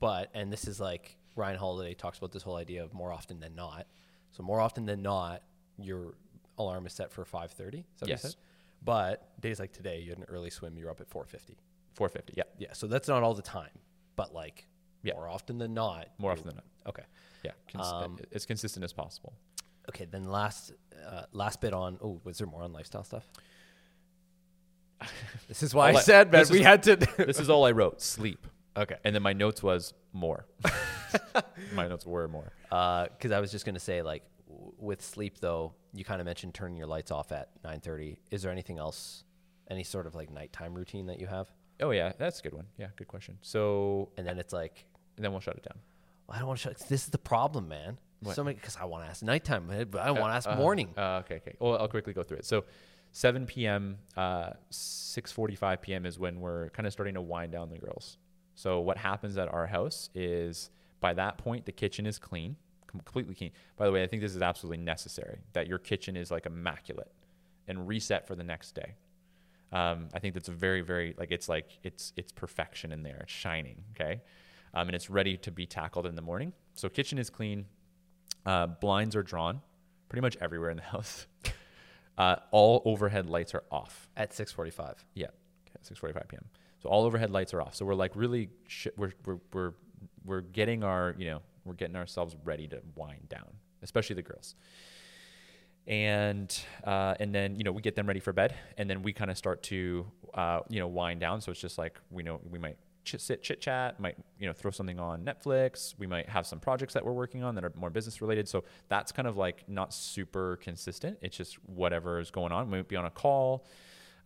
but, 0.00 0.28
and 0.34 0.52
this 0.52 0.66
is 0.68 0.78
like 0.80 1.16
Ryan 1.36 1.58
Holiday 1.58 1.94
talks 1.94 2.18
about 2.18 2.32
this 2.32 2.42
whole 2.42 2.56
idea 2.56 2.82
of 2.82 2.92
more 2.94 3.12
often 3.12 3.38
than 3.40 3.54
not. 3.54 3.86
So 4.32 4.42
more 4.42 4.60
often 4.60 4.86
than 4.86 5.02
not, 5.02 5.42
your 5.78 6.14
alarm 6.58 6.86
is 6.86 6.92
set 6.94 7.12
for 7.12 7.24
5.30. 7.24 7.34
Is 7.34 7.84
what 8.00 8.08
you 8.08 8.08
Yes. 8.08 8.36
But 8.82 9.40
days 9.40 9.58
like 9.60 9.72
today, 9.72 10.00
you 10.00 10.10
had 10.10 10.18
an 10.18 10.24
early 10.28 10.50
swim, 10.50 10.76
you're 10.76 10.90
up 10.90 11.00
at 11.00 11.08
4.50. 11.08 11.56
4:50. 11.98 12.34
Yeah, 12.34 12.42
Yeah, 12.58 12.72
so 12.74 12.86
that's 12.86 13.08
not 13.08 13.22
all 13.22 13.32
the 13.34 13.42
time, 13.42 13.70
but 14.16 14.34
like 14.34 14.66
Yeah. 15.02 15.14
more 15.14 15.28
often 15.28 15.56
than 15.58 15.72
not. 15.74 16.08
more 16.18 16.32
often 16.32 16.46
than 16.46 16.56
not. 16.56 16.64
Okay. 16.86 17.04
Yeah, 17.42 17.52
cons- 17.72 17.86
Um, 17.86 18.18
as 18.32 18.44
consistent 18.44 18.84
as 18.84 18.92
possible. 18.92 19.32
Okay, 19.88 20.04
then 20.04 20.24
last 20.24 20.72
uh, 21.06 21.24
last 21.32 21.60
bit 21.60 21.72
on. 21.72 21.98
Oh, 22.02 22.20
was 22.24 22.38
there 22.38 22.46
more 22.46 22.62
on 22.62 22.72
lifestyle 22.72 23.04
stuff? 23.04 23.30
this 25.48 25.62
is 25.62 25.74
why 25.74 25.90
I 25.90 25.92
I- 25.94 26.00
said, 26.00 26.32
man, 26.32 26.44
we 26.50 26.60
is- 26.60 26.66
had 26.66 26.82
to. 26.84 26.96
this 27.18 27.38
is 27.40 27.48
all 27.48 27.64
I 27.64 27.70
wrote: 27.72 28.00
sleep. 28.02 28.46
okay. 28.76 28.96
And 29.04 29.14
then 29.14 29.22
my 29.22 29.32
notes 29.32 29.62
was 29.62 29.94
more. 30.12 30.46
my 31.74 31.88
notes 31.88 32.06
were 32.06 32.28
more. 32.28 32.52
because 32.64 33.32
Uh, 33.32 33.36
I 33.36 33.40
was 33.40 33.50
just 33.50 33.64
gonna 33.64 33.78
say, 33.80 34.02
like, 34.02 34.22
w- 34.48 34.72
with 34.78 35.02
sleep 35.02 35.38
though, 35.40 35.74
you 35.92 36.04
kind 36.04 36.20
of 36.20 36.24
mentioned 36.26 36.54
turning 36.54 36.76
your 36.76 36.86
lights 36.86 37.10
off 37.10 37.32
at 37.32 37.50
9:30. 37.62 38.18
Is 38.30 38.42
there 38.42 38.52
anything 38.52 38.78
else, 38.78 39.24
any 39.70 39.82
sort 39.84 40.06
of 40.06 40.14
like 40.14 40.30
nighttime 40.30 40.74
routine 40.74 41.06
that 41.06 41.18
you 41.20 41.26
have? 41.26 41.50
Oh 41.80 41.90
yeah, 41.90 42.12
that's 42.18 42.40
a 42.40 42.42
good 42.42 42.54
one. 42.54 42.66
Yeah, 42.78 42.88
good 42.96 43.08
question. 43.08 43.38
So 43.42 44.10
And 44.16 44.26
then 44.26 44.38
it's 44.38 44.52
like, 44.52 44.86
and 45.16 45.24
then 45.24 45.32
we'll 45.32 45.40
shut 45.40 45.56
it 45.56 45.62
down. 45.62 45.78
I 46.28 46.38
don't 46.38 46.48
want 46.48 46.58
to 46.60 46.62
shut. 46.68 46.78
This 46.88 47.04
is 47.04 47.10
the 47.10 47.18
problem, 47.18 47.68
man. 47.68 47.98
What? 48.20 48.34
So 48.34 48.42
many 48.42 48.54
because 48.56 48.76
I 48.76 48.84
want 48.86 49.04
to 49.04 49.10
ask 49.10 49.22
nighttime, 49.22 49.66
but 49.90 50.00
I 50.00 50.10
want 50.10 50.32
to 50.32 50.36
ask 50.36 50.48
Uh, 50.48 50.56
morning. 50.56 50.92
Uh, 50.96 51.20
okay, 51.24 51.36
okay. 51.36 51.54
Well, 51.60 51.76
I'll 51.78 51.88
quickly 51.88 52.12
go 52.14 52.22
through 52.22 52.38
it. 52.38 52.44
So, 52.46 52.64
7 53.12 53.46
p.m., 53.46 53.98
uh, 54.16 54.52
6:45 54.70 55.80
p.m. 55.82 56.06
is 56.06 56.18
when 56.18 56.40
we're 56.40 56.70
kind 56.70 56.86
of 56.86 56.92
starting 56.92 57.14
to 57.14 57.20
wind 57.22 57.52
down 57.52 57.70
the 57.70 57.78
girls. 57.78 58.18
So, 58.54 58.80
what 58.80 58.96
happens 58.96 59.36
at 59.36 59.48
our 59.52 59.66
house 59.66 60.08
is 60.14 60.70
by 61.00 61.14
that 61.14 61.38
point 61.38 61.66
the 61.66 61.72
kitchen 61.72 62.06
is 62.06 62.18
clean, 62.18 62.56
completely 62.86 63.34
clean. 63.34 63.52
By 63.76 63.86
the 63.86 63.92
way, 63.92 64.02
I 64.02 64.06
think 64.06 64.22
this 64.22 64.34
is 64.34 64.42
absolutely 64.42 64.82
necessary 64.82 65.40
that 65.52 65.66
your 65.66 65.78
kitchen 65.78 66.16
is 66.16 66.30
like 66.30 66.46
immaculate 66.46 67.12
and 67.68 67.86
reset 67.86 68.26
for 68.26 68.34
the 68.34 68.44
next 68.44 68.74
day. 68.74 68.94
Um, 69.72 70.08
I 70.14 70.20
think 70.20 70.34
that's 70.34 70.48
a 70.48 70.52
very, 70.52 70.80
very 70.80 71.14
like 71.18 71.30
it's 71.30 71.48
like 71.48 71.78
it's 71.82 72.12
it's 72.16 72.32
perfection 72.32 72.92
in 72.92 73.02
there. 73.02 73.18
It's 73.22 73.32
shining, 73.32 73.82
okay, 73.94 74.22
um, 74.74 74.88
and 74.88 74.94
it's 74.94 75.10
ready 75.10 75.36
to 75.38 75.50
be 75.50 75.66
tackled 75.66 76.06
in 76.06 76.14
the 76.14 76.22
morning. 76.22 76.52
So 76.74 76.88
kitchen 76.88 77.18
is 77.18 77.30
clean, 77.30 77.66
uh, 78.44 78.68
blinds 78.68 79.16
are 79.16 79.24
drawn, 79.24 79.60
pretty 80.08 80.22
much 80.22 80.36
everywhere 80.40 80.70
in 80.70 80.76
the 80.76 80.82
house. 80.94 81.26
Uh, 82.16 82.36
all 82.50 82.80
overhead 82.84 83.28
lights 83.28 83.54
are 83.54 83.64
off. 83.70 84.08
At 84.16 84.30
6:45. 84.30 85.04
Yeah, 85.14 85.26
okay, 85.68 85.94
6:45 85.94 86.28
p.m. 86.28 86.44
So 86.82 86.88
all 86.88 87.04
overhead 87.04 87.30
lights 87.30 87.52
are 87.52 87.60
off. 87.60 87.74
So 87.74 87.84
we're 87.84 87.94
like 87.94 88.14
really 88.14 88.50
sh- 88.68 88.88
we're 88.96 89.12
we're 89.24 89.38
we're 89.52 89.72
we're 90.24 90.40
getting 90.40 90.82
our 90.82 91.14
you 91.18 91.26
know 91.26 91.42
we're 91.64 91.74
getting 91.74 91.96
ourselves 91.96 92.36
ready 92.44 92.68
to 92.68 92.80
wind 92.94 93.28
down, 93.28 93.48
especially 93.82 94.14
the 94.14 94.22
girls. 94.22 94.54
And 95.86 96.56
uh, 96.84 97.14
and 97.20 97.34
then 97.34 97.56
you 97.56 97.64
know 97.64 97.72
we 97.72 97.82
get 97.82 97.94
them 97.94 98.06
ready 98.06 98.20
for 98.20 98.32
bed, 98.32 98.54
and 98.76 98.90
then 98.90 99.02
we 99.02 99.12
kind 99.12 99.30
of 99.30 99.38
start 99.38 99.62
to 99.64 100.06
uh, 100.34 100.60
you 100.68 100.80
know 100.80 100.88
wind 100.88 101.20
down. 101.20 101.40
So 101.40 101.52
it's 101.52 101.60
just 101.60 101.78
like 101.78 102.00
we 102.10 102.22
know 102.22 102.40
we 102.50 102.58
might 102.58 102.76
sit 103.04 103.40
chit 103.40 103.60
chat, 103.60 104.00
might 104.00 104.16
you 104.40 104.48
know 104.48 104.52
throw 104.52 104.72
something 104.72 104.98
on 104.98 105.24
Netflix. 105.24 105.94
We 105.96 106.08
might 106.08 106.28
have 106.28 106.44
some 106.44 106.58
projects 106.58 106.94
that 106.94 107.04
we're 107.04 107.12
working 107.12 107.44
on 107.44 107.54
that 107.54 107.64
are 107.64 107.72
more 107.76 107.90
business 107.90 108.20
related. 108.20 108.48
So 108.48 108.64
that's 108.88 109.12
kind 109.12 109.28
of 109.28 109.36
like 109.36 109.68
not 109.68 109.94
super 109.94 110.56
consistent. 110.56 111.18
It's 111.22 111.36
just 111.36 111.54
whatever 111.68 112.18
is 112.18 112.32
going 112.32 112.50
on. 112.50 112.68
We 112.68 112.78
might 112.78 112.88
be 112.88 112.96
on 112.96 113.04
a 113.04 113.10
call, 113.10 113.64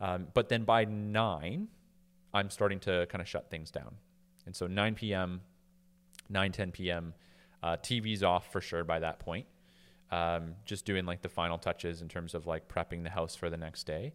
um, 0.01 0.29
but 0.33 0.49
then 0.49 0.65
by 0.65 0.87
nine, 0.87 1.69
I'm 2.33 2.49
starting 2.49 2.81
to 2.81 3.07
kind 3.11 3.21
of 3.21 3.29
shut 3.29 3.51
things 3.51 3.71
down. 3.71 3.97
And 4.47 4.57
so 4.57 4.67
9 4.67 4.95
p.m., 4.95 5.43
9 6.31 6.53
10 6.53 6.73
p.m. 6.73 7.15
Uh, 7.63 7.77
TV's 7.77 8.23
off 8.23 8.51
for 8.53 8.61
sure 8.61 8.85
by 8.85 8.99
that 9.01 9.19
point. 9.19 9.47
Um, 10.11 10.55
just 10.65 10.85
doing 10.85 11.05
like 11.05 11.23
the 11.23 11.29
final 11.29 11.59
touches 11.59 12.03
in 12.03 12.09
terms 12.09 12.35
of 12.35 12.47
like 12.47 12.69
prepping 12.69 13.05
the 13.05 13.11
house 13.11 13.37
for 13.37 13.49
the 13.49 13.57
next 13.57 13.85
day, 13.85 14.13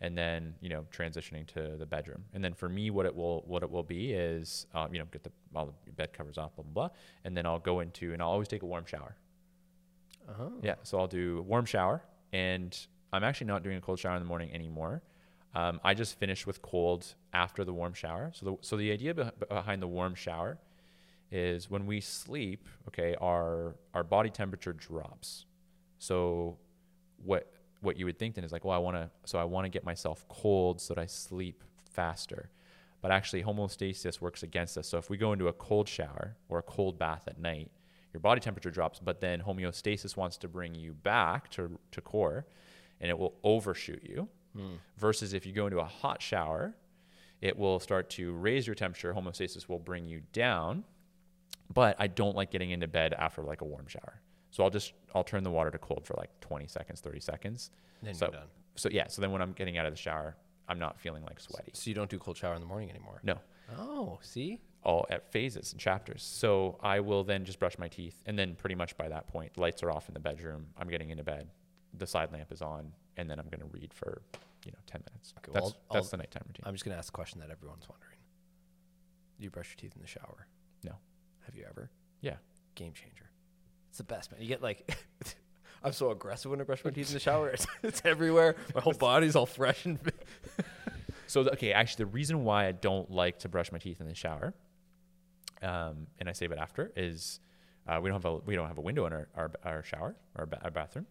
and 0.00 0.16
then 0.16 0.54
you 0.60 0.68
know 0.68 0.84
transitioning 0.94 1.46
to 1.48 1.76
the 1.78 1.86
bedroom. 1.86 2.24
And 2.34 2.44
then 2.44 2.54
for 2.54 2.68
me, 2.68 2.90
what 2.90 3.06
it 3.06 3.14
will 3.14 3.44
what 3.46 3.62
it 3.62 3.70
will 3.70 3.82
be 3.82 4.12
is 4.12 4.66
um, 4.74 4.92
you 4.92 4.98
know 4.98 5.06
get 5.10 5.24
the 5.24 5.30
all 5.54 5.72
the 5.86 5.92
bed 5.92 6.12
covers 6.12 6.36
off, 6.36 6.54
blah 6.56 6.64
blah 6.64 6.88
blah, 6.88 6.96
and 7.24 7.36
then 7.36 7.46
I'll 7.46 7.58
go 7.58 7.80
into 7.80 8.12
and 8.12 8.20
I'll 8.20 8.28
always 8.28 8.48
take 8.48 8.62
a 8.62 8.66
warm 8.66 8.84
shower. 8.84 9.16
Uh-huh. 10.28 10.50
Yeah, 10.62 10.74
so 10.82 10.98
I'll 10.98 11.06
do 11.06 11.42
warm 11.48 11.64
shower, 11.64 12.02
and 12.32 12.78
I'm 13.12 13.24
actually 13.24 13.46
not 13.46 13.62
doing 13.62 13.78
a 13.78 13.80
cold 13.80 13.98
shower 13.98 14.16
in 14.16 14.22
the 14.22 14.28
morning 14.28 14.52
anymore. 14.52 15.02
Um, 15.54 15.80
I 15.82 15.94
just 15.94 16.18
finish 16.18 16.46
with 16.46 16.60
cold 16.60 17.14
after 17.32 17.64
the 17.64 17.72
warm 17.72 17.94
shower. 17.94 18.32
So 18.34 18.44
the 18.44 18.56
so 18.60 18.76
the 18.76 18.92
idea 18.92 19.14
beh- 19.14 19.48
behind 19.48 19.80
the 19.80 19.88
warm 19.88 20.14
shower 20.14 20.58
is 21.30 21.70
when 21.70 21.86
we 21.86 22.00
sleep, 22.00 22.68
okay, 22.88 23.14
our 23.20 23.76
our 23.94 24.04
body 24.04 24.30
temperature 24.30 24.72
drops. 24.72 25.46
So 25.98 26.56
what 27.22 27.52
what 27.80 27.96
you 27.96 28.04
would 28.06 28.18
think 28.18 28.34
then 28.34 28.44
is 28.44 28.52
like, 28.52 28.64
well, 28.64 28.74
I 28.74 28.78
want 28.78 28.96
to 28.96 29.10
so 29.24 29.38
I 29.38 29.44
want 29.44 29.64
to 29.64 29.68
get 29.68 29.84
myself 29.84 30.26
cold 30.28 30.80
so 30.80 30.94
that 30.94 31.00
I 31.00 31.06
sleep 31.06 31.62
faster. 31.90 32.50
But 33.00 33.12
actually 33.12 33.44
homeostasis 33.44 34.20
works 34.20 34.42
against 34.42 34.76
us. 34.76 34.88
So 34.88 34.98
if 34.98 35.08
we 35.08 35.16
go 35.16 35.32
into 35.32 35.48
a 35.48 35.52
cold 35.52 35.88
shower 35.88 36.36
or 36.48 36.58
a 36.58 36.62
cold 36.62 36.98
bath 36.98 37.22
at 37.28 37.38
night, 37.38 37.70
your 38.12 38.20
body 38.20 38.40
temperature 38.40 38.70
drops, 38.70 38.98
but 38.98 39.20
then 39.20 39.40
homeostasis 39.42 40.16
wants 40.16 40.36
to 40.38 40.48
bring 40.48 40.74
you 40.74 40.94
back 40.94 41.50
to 41.50 41.78
to 41.92 42.00
core 42.00 42.46
and 43.00 43.10
it 43.10 43.18
will 43.18 43.34
overshoot 43.44 44.02
you. 44.02 44.28
Hmm. 44.56 44.76
Versus 44.96 45.34
if 45.34 45.46
you 45.46 45.52
go 45.52 45.66
into 45.66 45.78
a 45.78 45.84
hot 45.84 46.22
shower, 46.22 46.74
it 47.40 47.56
will 47.56 47.78
start 47.78 48.10
to 48.10 48.32
raise 48.32 48.66
your 48.66 48.74
temperature. 48.74 49.14
Homeostasis 49.14 49.68
will 49.68 49.78
bring 49.78 50.06
you 50.06 50.22
down. 50.32 50.84
But 51.72 51.96
I 51.98 52.06
don't 52.06 52.34
like 52.36 52.50
getting 52.50 52.70
into 52.70 52.88
bed 52.88 53.12
after 53.14 53.42
like 53.42 53.60
a 53.60 53.64
warm 53.64 53.86
shower. 53.86 54.20
So 54.50 54.64
I'll 54.64 54.70
just 54.70 54.92
I'll 55.14 55.24
turn 55.24 55.42
the 55.44 55.50
water 55.50 55.70
to 55.70 55.78
cold 55.78 56.06
for 56.06 56.14
like 56.16 56.30
20 56.40 56.66
seconds, 56.66 57.00
30 57.00 57.20
seconds. 57.20 57.70
Then 58.02 58.14
so, 58.14 58.26
you're 58.26 58.32
done. 58.32 58.48
So 58.76 58.88
yeah, 58.90 59.06
so 59.08 59.20
then 59.20 59.30
when 59.32 59.42
I'm 59.42 59.52
getting 59.52 59.76
out 59.78 59.86
of 59.86 59.92
the 59.92 59.98
shower, 59.98 60.36
I'm 60.68 60.78
not 60.78 60.98
feeling 60.98 61.24
like 61.24 61.40
sweaty. 61.40 61.72
So 61.74 61.88
you 61.90 61.94
don't 61.94 62.08
do 62.10 62.18
cold 62.18 62.36
shower 62.36 62.54
in 62.54 62.60
the 62.60 62.66
morning 62.66 62.90
anymore. 62.90 63.20
No. 63.22 63.38
Oh, 63.78 64.18
see. 64.22 64.60
All 64.82 65.06
at 65.10 65.30
phases 65.30 65.72
and 65.72 65.80
chapters. 65.80 66.22
So 66.22 66.78
I 66.82 67.00
will 67.00 67.24
then 67.24 67.44
just 67.44 67.58
brush 67.58 67.78
my 67.78 67.88
teeth 67.88 68.22
and 68.26 68.38
then 68.38 68.54
pretty 68.54 68.74
much 68.74 68.96
by 68.96 69.08
that 69.08 69.26
point, 69.26 69.58
lights 69.58 69.82
are 69.82 69.90
off 69.90 70.08
in 70.08 70.14
the 70.14 70.20
bedroom. 70.20 70.66
I'm 70.78 70.88
getting 70.88 71.10
into 71.10 71.24
bed. 71.24 71.48
The 71.98 72.06
side 72.06 72.32
lamp 72.32 72.50
is 72.52 72.62
on 72.62 72.92
and 73.16 73.28
then 73.28 73.38
I'm 73.38 73.46
going 73.48 73.60
to 73.60 73.66
read 73.78 73.92
for, 73.92 74.22
you 74.64 74.72
know, 74.72 74.78
10 74.86 75.02
minutes. 75.10 75.34
Okay, 75.38 75.52
that's 75.52 75.64
well, 75.64 75.76
I'll- 75.90 75.94
that's 75.94 76.08
the 76.10 76.16
nighttime 76.16 76.44
routine. 76.46 76.62
I'm 76.64 76.74
just 76.74 76.84
gonna 76.84 76.96
ask 76.96 77.08
a 77.08 77.12
question 77.12 77.40
that 77.40 77.50
everyone's 77.50 77.88
wondering. 77.88 78.16
Do 79.38 79.44
you 79.44 79.50
brush 79.50 79.70
your 79.70 79.76
teeth 79.76 79.94
in 79.96 80.00
the 80.02 80.08
shower? 80.08 80.46
No. 80.84 80.92
Have 81.48 81.56
you 81.56 81.64
ever? 81.68 81.90
yeah. 82.20 82.34
Game 82.74 82.92
changer. 82.92 83.28
It's 83.88 83.98
the 83.98 84.04
best, 84.04 84.30
man. 84.30 84.40
You 84.40 84.46
get 84.46 84.62
like. 84.62 84.96
I'm 85.82 85.92
so 85.92 86.10
aggressive 86.12 86.50
when 86.50 86.60
I 86.60 86.64
brush 86.64 86.84
my 86.84 86.90
teeth 86.92 87.08
in 87.08 87.14
the 87.14 87.20
shower. 87.20 87.48
It's, 87.54 87.66
it's 87.82 88.02
everywhere. 88.04 88.54
My 88.74 88.80
whole 88.80 88.92
body's 88.92 89.34
all 89.34 89.46
fresh 89.46 89.84
and. 89.84 89.98
So 91.26 91.42
the, 91.42 91.52
okay, 91.52 91.72
actually, 91.74 92.04
the 92.04 92.10
reason 92.12 92.44
why 92.44 92.66
I 92.68 92.72
don't 92.72 93.10
like 93.10 93.40
to 93.40 93.48
brush 93.50 93.70
my 93.70 93.78
teeth 93.78 94.00
in 94.00 94.08
the 94.08 94.14
shower, 94.14 94.54
um, 95.62 96.06
and 96.18 96.26
I 96.26 96.32
save 96.32 96.52
it 96.52 96.58
after, 96.58 96.90
is 96.96 97.40
uh, 97.86 97.98
we 98.02 98.08
don't 98.08 98.22
have 98.22 98.24
a 98.32 98.36
we 98.38 98.54
don't 98.54 98.66
have 98.68 98.78
a 98.78 98.82
window 98.82 99.04
in 99.06 99.12
our 99.12 99.28
our, 99.36 99.50
our 99.64 99.82
shower 99.82 100.16
our, 100.36 100.46
ba- 100.46 100.60
our 100.64 100.70
bathroom 100.70 101.06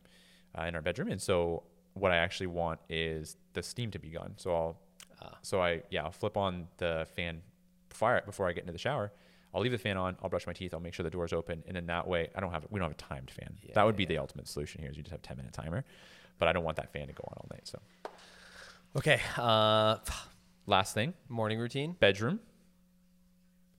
uh, 0.58 0.63
in 0.63 0.73
our 0.76 0.82
bedroom, 0.82 1.10
and 1.10 1.21
so 1.21 1.63
what 1.93 2.12
I 2.12 2.15
actually 2.17 2.47
want 2.47 2.80
is 2.89 3.38
the 3.54 3.62
steam 3.62 3.91
to 3.91 4.00
be 4.00 4.10
gone. 4.10 4.34
So 4.38 4.56
I'll 4.56 4.78
Ah. 5.21 5.38
so 5.41 5.62
I 5.62 5.82
yeah 5.91 6.04
I'll 6.04 6.12
flip 6.12 6.38
on 6.38 6.67
the 6.78 7.08
fan 7.15 7.41
fire 7.89 8.21
before 8.26 8.47
I 8.47 8.54
get 8.54 8.62
into 8.62 8.73
the 8.73 8.80
shower. 8.80 9.12
I'll 9.54 9.62
leave 9.62 9.72
the 9.72 9.78
fan 9.78 9.98
on. 9.98 10.18
I'll 10.22 10.30
brush 10.30 10.46
my 10.46 10.54
teeth. 10.54 10.74
I'll 10.74 10.80
make 10.80 10.94
sure 10.94 11.04
the 11.04 11.10
door's 11.10 11.34
open, 11.34 11.64
and 11.68 11.76
then 11.76 11.86
that 11.88 12.08
way 12.08 12.30
I 12.36 12.42
don't 12.42 12.52
have 12.52 12.66
we 12.70 12.80
don't 12.80 12.90
have 12.90 12.98
a 12.98 13.02
timed 13.02 13.32
fan. 13.32 13.56
Yeah, 13.64 13.72
that 13.76 13.86
would 13.86 13.96
be 13.96 14.04
yeah. 14.04 14.10
the 14.10 14.18
ultimate 14.20 14.48
solution 14.48 14.82
here. 14.82 14.90
Is 14.92 14.98
you 14.98 15.04
just 15.04 15.12
have 15.12 15.22
ten 15.22 15.38
minute 15.38 15.54
timer, 15.54 15.84
but 16.40 16.48
I 16.48 16.54
don't 16.54 16.64
want 16.64 16.78
that 16.78 16.92
fan 16.92 17.08
to 17.08 17.14
go 17.14 17.24
on 17.28 17.34
all 17.38 17.48
night. 17.52 17.68
So 17.68 17.80
Okay. 18.98 19.20
Uh, 19.38 19.98
last 20.66 20.94
thing, 20.94 21.14
morning 21.30 21.60
routine. 21.60 21.96
bedroom 22.00 22.40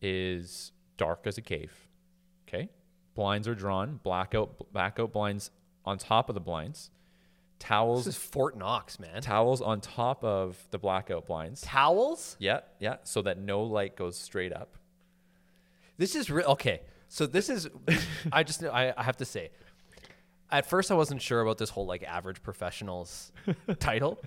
is 0.00 0.72
dark 0.96 1.22
as 1.26 1.38
a 1.38 1.42
cave. 1.42 1.72
Okay. 2.48 2.68
Blinds 3.14 3.48
are 3.48 3.54
drawn, 3.54 3.98
blackout 4.02 4.72
blackout 4.72 5.12
blinds 5.12 5.50
on 5.85 5.98
top 5.98 6.28
of 6.28 6.35
the 6.35 6.40
blinds. 6.40 6.90
Towels. 7.59 8.04
This 8.04 8.14
is 8.14 8.22
Fort 8.22 8.57
Knox, 8.57 9.00
man. 9.00 9.20
towels 9.20 9.61
on 9.61 9.81
top 9.81 10.22
of 10.22 10.57
the 10.70 10.78
blackout 10.78 11.26
blinds. 11.26 11.61
Towels. 11.62 12.37
Yeah, 12.38 12.61
yeah, 12.78 12.98
so 13.02 13.20
that 13.22 13.40
no 13.40 13.62
light 13.64 13.96
goes 13.96 14.16
straight 14.16 14.52
up. 14.52 14.77
This 15.98 16.14
is 16.14 16.30
real. 16.30 16.46
Okay, 16.52 16.80
so 17.08 17.26
this 17.26 17.48
is. 17.48 17.68
I 18.32 18.42
just 18.44 18.64
I, 18.64 18.94
I 18.96 19.02
have 19.02 19.16
to 19.18 19.24
say, 19.24 19.50
at 20.50 20.64
first 20.66 20.90
I 20.90 20.94
wasn't 20.94 21.20
sure 21.20 21.40
about 21.40 21.58
this 21.58 21.70
whole 21.70 21.87
like 21.87 22.02
average 22.04 22.42
professionals 22.42 23.32
title. 23.80 24.18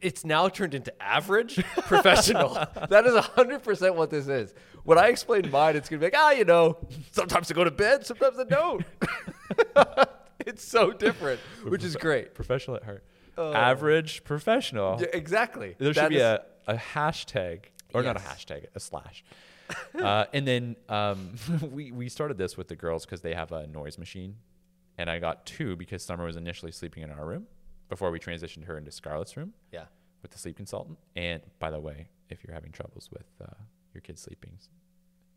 It's 0.00 0.24
now 0.24 0.48
turned 0.48 0.74
into 0.74 0.92
average 1.02 1.56
professional. 1.86 2.54
that 2.88 3.04
is 3.06 3.16
hundred 3.24 3.62
percent 3.62 3.96
what 3.96 4.10
this 4.10 4.28
is. 4.28 4.54
When 4.84 4.98
I 4.98 5.08
explain 5.08 5.50
mine, 5.50 5.76
it's 5.76 5.88
gonna 5.88 6.00
be 6.00 6.06
like 6.06 6.14
ah, 6.16 6.30
you 6.30 6.44
know, 6.44 6.78
sometimes 7.10 7.50
I 7.50 7.54
go 7.54 7.64
to 7.64 7.70
bed, 7.70 8.06
sometimes 8.06 8.38
I 8.38 8.44
don't. 8.44 8.84
it's 10.46 10.64
so 10.64 10.92
different, 10.92 11.40
which 11.64 11.84
is 11.84 11.96
great. 11.96 12.34
Professional 12.34 12.76
at 12.76 12.84
heart. 12.84 13.04
Oh. 13.38 13.52
Average 13.52 14.24
professional. 14.24 14.98
Yeah, 15.00 15.06
exactly. 15.12 15.74
There 15.78 15.92
should 15.94 16.02
That 16.02 16.08
be 16.10 16.16
is- 16.16 16.22
a, 16.22 16.44
a 16.66 16.74
hashtag, 16.74 17.64
or 17.94 18.02
not 18.02 18.16
a 18.16 18.20
hashtag, 18.20 18.66
a 18.74 18.80
slash. 18.80 19.24
uh, 19.98 20.26
and 20.32 20.46
then 20.46 20.76
um, 20.88 21.34
we, 21.70 21.92
we 21.92 22.08
started 22.08 22.38
this 22.38 22.56
with 22.56 22.68
the 22.68 22.76
girls 22.76 23.04
because 23.04 23.20
they 23.20 23.34
have 23.34 23.52
a 23.52 23.66
noise 23.66 23.98
machine. 23.98 24.36
And 24.98 25.08
I 25.08 25.18
got 25.18 25.46
two 25.46 25.76
because 25.76 26.04
Summer 26.04 26.24
was 26.24 26.36
initially 26.36 26.72
sleeping 26.72 27.02
in 27.02 27.10
our 27.10 27.24
room 27.24 27.46
before 27.88 28.10
we 28.10 28.18
transitioned 28.18 28.64
her 28.64 28.76
into 28.76 28.90
Scarlett's 28.90 29.36
room 29.36 29.52
yeah. 29.72 29.84
with 30.20 30.30
the 30.30 30.38
sleep 30.38 30.56
consultant. 30.56 30.98
And 31.16 31.42
by 31.58 31.70
the 31.70 31.80
way, 31.80 32.08
if 32.28 32.44
you're 32.44 32.54
having 32.54 32.72
troubles 32.72 33.08
with 33.10 33.26
uh, 33.40 33.54
your 33.94 34.02
kids 34.02 34.22
sleeping, 34.22 34.58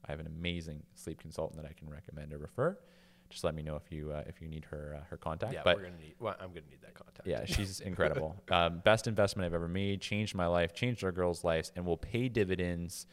I 0.08 0.12
have 0.12 0.20
an 0.20 0.28
amazing 0.28 0.84
sleep 0.94 1.20
consultant 1.20 1.62
that 1.62 1.68
I 1.70 1.74
can 1.74 1.90
recommend 1.90 2.34
or 2.34 2.38
refer. 2.38 2.78
Just 3.30 3.44
let 3.44 3.56
me 3.56 3.64
know 3.64 3.76
if 3.76 3.92
you 3.92 4.12
uh, 4.12 4.24
if 4.28 4.40
you 4.40 4.48
need 4.48 4.66
her 4.66 4.98
uh, 5.00 5.04
her 5.10 5.18
contact. 5.18 5.54
Yeah, 5.54 5.62
but 5.64 5.78
we're 5.78 5.84
gonna 5.84 5.98
need. 5.98 6.14
Well, 6.20 6.36
I'm 6.40 6.50
gonna 6.50 6.68
need 6.70 6.82
that 6.84 6.94
contact. 6.94 7.28
yeah, 7.28 7.44
she's 7.46 7.80
incredible. 7.92 8.36
Um, 8.52 8.82
best 8.86 9.08
investment 9.08 9.48
I've 9.48 9.56
ever 9.56 9.68
made. 9.68 10.00
Changed 10.00 10.36
my 10.36 10.46
life. 10.46 10.76
Changed 10.76 11.04
our 11.04 11.12
girls' 11.12 11.44
lives, 11.44 11.72
and 11.76 11.86
will 11.86 11.98
pay 11.98 12.30
dividends 12.30 13.08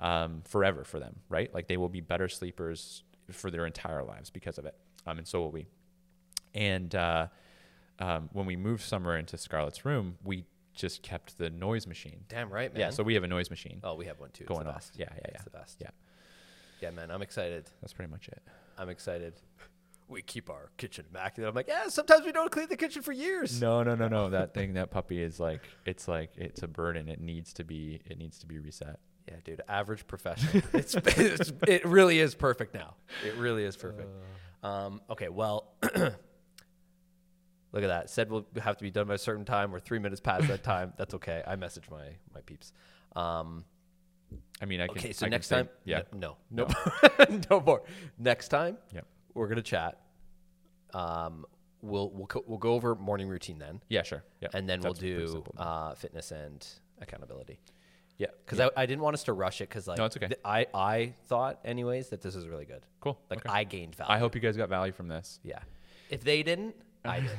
um, 0.00 0.42
forever 0.44 0.84
for 0.84 0.98
them. 0.98 1.16
Right? 1.28 1.52
Like 1.52 1.68
they 1.68 1.76
will 1.76 1.88
be 1.88 2.00
better 2.00 2.28
sleepers 2.28 3.02
for 3.30 3.50
their 3.50 3.66
entire 3.66 4.04
lives 4.04 4.30
because 4.30 4.58
of 4.58 4.66
it. 4.66 4.74
Um, 5.06 5.18
and 5.18 5.26
so 5.26 5.40
will 5.40 5.50
we. 5.52 5.66
And 6.54 6.94
uh, 6.94 7.28
um, 7.98 8.28
when 8.32 8.46
we 8.46 8.56
moved 8.56 8.82
Summer 8.82 9.16
into 9.16 9.36
Scarlett's 9.36 9.84
room, 9.84 10.16
we 10.24 10.44
just 10.74 11.02
kept 11.02 11.38
the 11.38 11.50
noise 11.50 11.86
machine. 11.86 12.20
Damn 12.28 12.50
right, 12.50 12.72
man. 12.72 12.80
Yeah, 12.80 12.90
so 12.90 13.02
we 13.02 13.14
have 13.14 13.24
a 13.24 13.28
noise 13.28 13.50
machine 13.50 13.80
oh, 13.82 13.94
we 13.94 14.06
have 14.06 14.20
one 14.20 14.30
too. 14.30 14.44
It's 14.44 14.48
going 14.48 14.64
the 14.64 14.70
off. 14.70 14.76
best. 14.76 14.92
Yeah, 14.98 15.06
yeah, 15.10 15.20
It's 15.24 15.32
yeah. 15.34 15.42
the 15.44 15.50
best. 15.50 15.76
Yeah. 15.80 15.90
Yeah, 16.80 16.90
man. 16.90 17.10
I'm 17.10 17.22
excited. 17.22 17.70
That's 17.80 17.92
pretty 17.94 18.10
much 18.10 18.28
it. 18.28 18.42
I'm 18.78 18.90
excited. 18.90 19.34
we 20.08 20.22
keep 20.22 20.50
our 20.50 20.70
kitchen 20.76 21.06
immaculate. 21.10 21.48
I'm 21.48 21.54
like, 21.54 21.68
yeah, 21.68 21.88
sometimes 21.88 22.24
we 22.24 22.32
don't 22.32 22.50
clean 22.50 22.68
the 22.68 22.76
kitchen 22.76 23.02
for 23.02 23.12
years. 23.12 23.60
No, 23.60 23.82
no, 23.82 23.94
no, 23.94 24.08
no. 24.08 24.30
that 24.30 24.52
thing, 24.54 24.74
that 24.74 24.90
puppy 24.90 25.22
is 25.22 25.40
like, 25.40 25.62
it's 25.86 26.06
like, 26.06 26.30
it's 26.36 26.62
a 26.62 26.68
burden. 26.68 27.08
It 27.08 27.20
needs 27.20 27.52
to 27.54 27.64
be, 27.64 28.00
it 28.04 28.18
needs 28.18 28.38
to 28.40 28.46
be 28.46 28.58
reset. 28.58 29.00
Yeah, 29.28 29.34
dude, 29.44 29.62
average 29.68 30.06
professional. 30.06 30.62
it's, 30.72 30.94
it's 31.04 31.52
it 31.66 31.84
really 31.84 32.20
is 32.20 32.34
perfect 32.34 32.74
now. 32.74 32.94
It 33.24 33.34
really 33.36 33.64
is 33.64 33.76
perfect. 33.76 34.08
Um, 34.62 35.00
okay, 35.10 35.28
well, 35.28 35.72
look 35.82 35.94
at 37.82 37.88
that. 37.88 38.10
Said 38.10 38.30
we'll 38.30 38.46
have 38.62 38.76
to 38.76 38.84
be 38.84 38.90
done 38.90 39.08
by 39.08 39.14
a 39.14 39.18
certain 39.18 39.44
time. 39.44 39.72
We're 39.72 39.80
three 39.80 39.98
minutes 39.98 40.20
past 40.20 40.46
that 40.48 40.62
time. 40.62 40.92
That's 40.96 41.14
okay. 41.14 41.42
I 41.46 41.56
message 41.56 41.84
my 41.90 42.10
my 42.34 42.40
peeps. 42.42 42.72
Um, 43.14 43.64
I 44.60 44.64
mean, 44.64 44.80
I 44.80 44.86
can. 44.88 44.98
okay, 44.98 45.12
so 45.12 45.26
I 45.26 45.28
next 45.28 45.46
say- 45.48 45.56
time, 45.56 45.68
yeah. 45.84 46.02
no, 46.12 46.36
no, 46.50 46.66
no, 47.28 47.40
no 47.50 47.60
more. 47.60 47.82
Next 48.18 48.48
time, 48.48 48.76
Yep. 48.94 49.06
we're 49.34 49.48
gonna 49.48 49.62
chat. 49.62 50.00
Um, 50.94 51.44
we'll 51.82 52.10
we'll 52.10 52.26
co- 52.26 52.44
we'll 52.46 52.58
go 52.58 52.72
over 52.74 52.94
morning 52.94 53.28
routine 53.28 53.58
then, 53.58 53.80
Yeah, 53.88 54.02
sure. 54.02 54.24
Yeah. 54.40 54.48
and 54.54 54.68
then 54.68 54.80
we'll 54.80 54.94
do 54.94 55.44
uh, 55.56 55.94
fitness 55.94 56.32
and 56.32 56.66
accountability. 57.00 57.58
Yeah. 58.18 58.28
Because 58.44 58.58
yeah. 58.58 58.68
I, 58.76 58.82
I 58.82 58.86
didn't 58.86 59.02
want 59.02 59.14
us 59.14 59.24
to 59.24 59.32
rush 59.32 59.60
it 59.60 59.68
because 59.68 59.86
like 59.86 59.98
No, 59.98 60.04
it's 60.06 60.16
okay. 60.16 60.28
th- 60.28 60.40
I 60.44 60.66
I 60.74 61.12
thought 61.26 61.60
anyways 61.64 62.08
that 62.10 62.22
this 62.22 62.34
was 62.34 62.46
really 62.48 62.64
good. 62.64 62.84
cool. 63.00 63.18
Like 63.30 63.40
okay. 63.46 63.48
I 63.54 63.64
gained 63.64 63.94
value. 63.94 64.12
I 64.12 64.18
hope 64.18 64.34
you 64.34 64.40
guys 64.40 64.56
got 64.56 64.68
value 64.68 64.92
from 64.92 65.08
this. 65.08 65.40
yeah. 65.42 65.60
If 66.10 66.22
they 66.22 66.42
didn't, 66.42 66.74
I 67.04 67.20
did. 67.26 67.30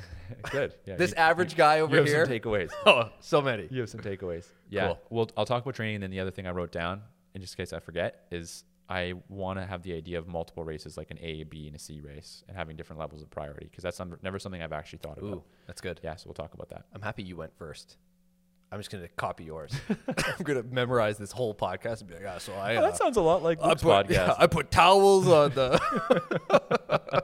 Good. 0.52 0.74
Yeah. 0.86 0.96
this 0.98 1.12
you- 1.12 1.18
average 1.18 1.56
guy 1.56 1.78
you 1.78 1.84
over 1.84 1.96
have 1.98 2.06
here. 2.06 2.26
some 2.26 2.34
takeaways. 2.34 2.72
oh, 2.86 3.10
so 3.20 3.42
many. 3.42 3.68
You 3.72 3.82
have 3.82 3.90
some 3.90 4.02
takeaways. 4.02 4.46
Yeah. 4.70 4.88
Cool. 4.88 5.00
Well, 5.10 5.30
I'll 5.38 5.46
talk 5.46 5.64
about 5.64 5.76
training, 5.76 5.96
and 5.96 6.04
then 6.04 6.12
the 6.12 6.20
other 6.20 6.32
thing 6.32 6.48
I 6.48 6.52
wrote 6.52 6.72
down, 6.72 7.02
in 7.34 7.42
just 7.42 7.56
case 7.58 7.72
I 7.74 7.80
forget, 7.80 8.26
is 8.32 8.64
I 8.90 9.14
want 9.30 9.60
to 9.60 9.66
have 9.66 9.84
the 9.84 9.94
idea 9.94 10.18
of 10.20 10.28
multiple 10.28 10.64
races, 10.64 10.96
like 10.98 11.12
an 11.12 11.18
A, 11.22 11.42
a 11.42 11.44
B, 11.44 11.68
and 11.68 11.76
a 11.76 11.80
C 11.80 12.00
race, 12.02 12.44
and 12.48 12.56
having 12.56 12.76
different 12.78 13.00
levels 13.00 13.22
of 13.22 13.30
priority, 13.30 13.68
because 13.70 13.84
that's 13.84 14.00
never 14.22 14.40
something 14.40 14.62
I've 14.62 14.72
actually 14.74 15.00
thought 15.00 15.18
about. 15.18 15.28
Ooh, 15.34 15.44
that's 15.66 15.82
good. 15.82 16.00
Yeah. 16.04 16.16
So 16.16 16.28
we'll 16.28 16.34
talk 16.36 16.54
about 16.54 16.70
that. 16.70 16.86
I'm 16.94 17.02
happy 17.02 17.24
you 17.24 17.36
went 17.36 17.54
first. 17.58 17.98
I'm 18.72 18.80
just 18.80 18.90
gonna 18.92 19.08
copy 19.16 19.46
yours. 19.46 19.72
I'm 20.08 20.44
gonna 20.44 20.64
memorize 20.64 21.18
this 21.18 21.32
whole 21.32 21.56
podcast 21.56 22.02
and 22.02 22.10
be 22.10 22.16
like, 22.16 22.26
ah, 22.28 22.38
so 22.38 22.54
I. 22.54 22.76
uh, 22.76 22.94
sounds 22.94 23.16
a 23.18 23.22
lot 23.22 23.42
like 23.42 23.60
I 23.64 23.76
put, 23.76 24.10
yeah, 24.10 24.34
I 24.38 24.48
put 24.48 24.72
towels 24.72 25.28
on 25.28 25.52
the. 25.54 27.24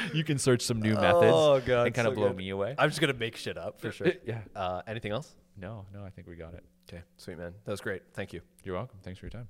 you 0.14 0.22
can 0.24 0.38
search 0.38 0.62
some 0.62 0.80
new 0.80 0.94
methods 0.94 1.32
Oh, 1.34 1.60
God, 1.64 1.86
and 1.86 1.94
kind 1.94 2.06
so 2.06 2.10
of 2.10 2.16
blow 2.16 2.28
good. 2.28 2.36
me 2.36 2.50
away. 2.50 2.74
I'm 2.78 2.90
just 2.90 3.00
gonna 3.00 3.12
make 3.14 3.36
shit 3.36 3.58
up 3.58 3.80
for 3.80 3.90
sure. 3.90 4.06
Yeah. 4.24 4.40
Uh, 4.54 4.82
anything 4.86 5.12
else? 5.12 5.34
No, 5.56 5.84
no, 5.92 6.04
I 6.04 6.10
think 6.10 6.28
we 6.28 6.36
got 6.36 6.54
it. 6.54 6.64
Okay, 6.88 7.02
sweet 7.16 7.38
man. 7.38 7.54
That 7.64 7.70
was 7.72 7.80
great. 7.80 8.02
Thank 8.14 8.32
you. 8.32 8.40
You're 8.62 8.76
welcome. 8.76 8.98
Thanks 9.02 9.18
for 9.18 9.26
your 9.26 9.30
time. 9.30 9.48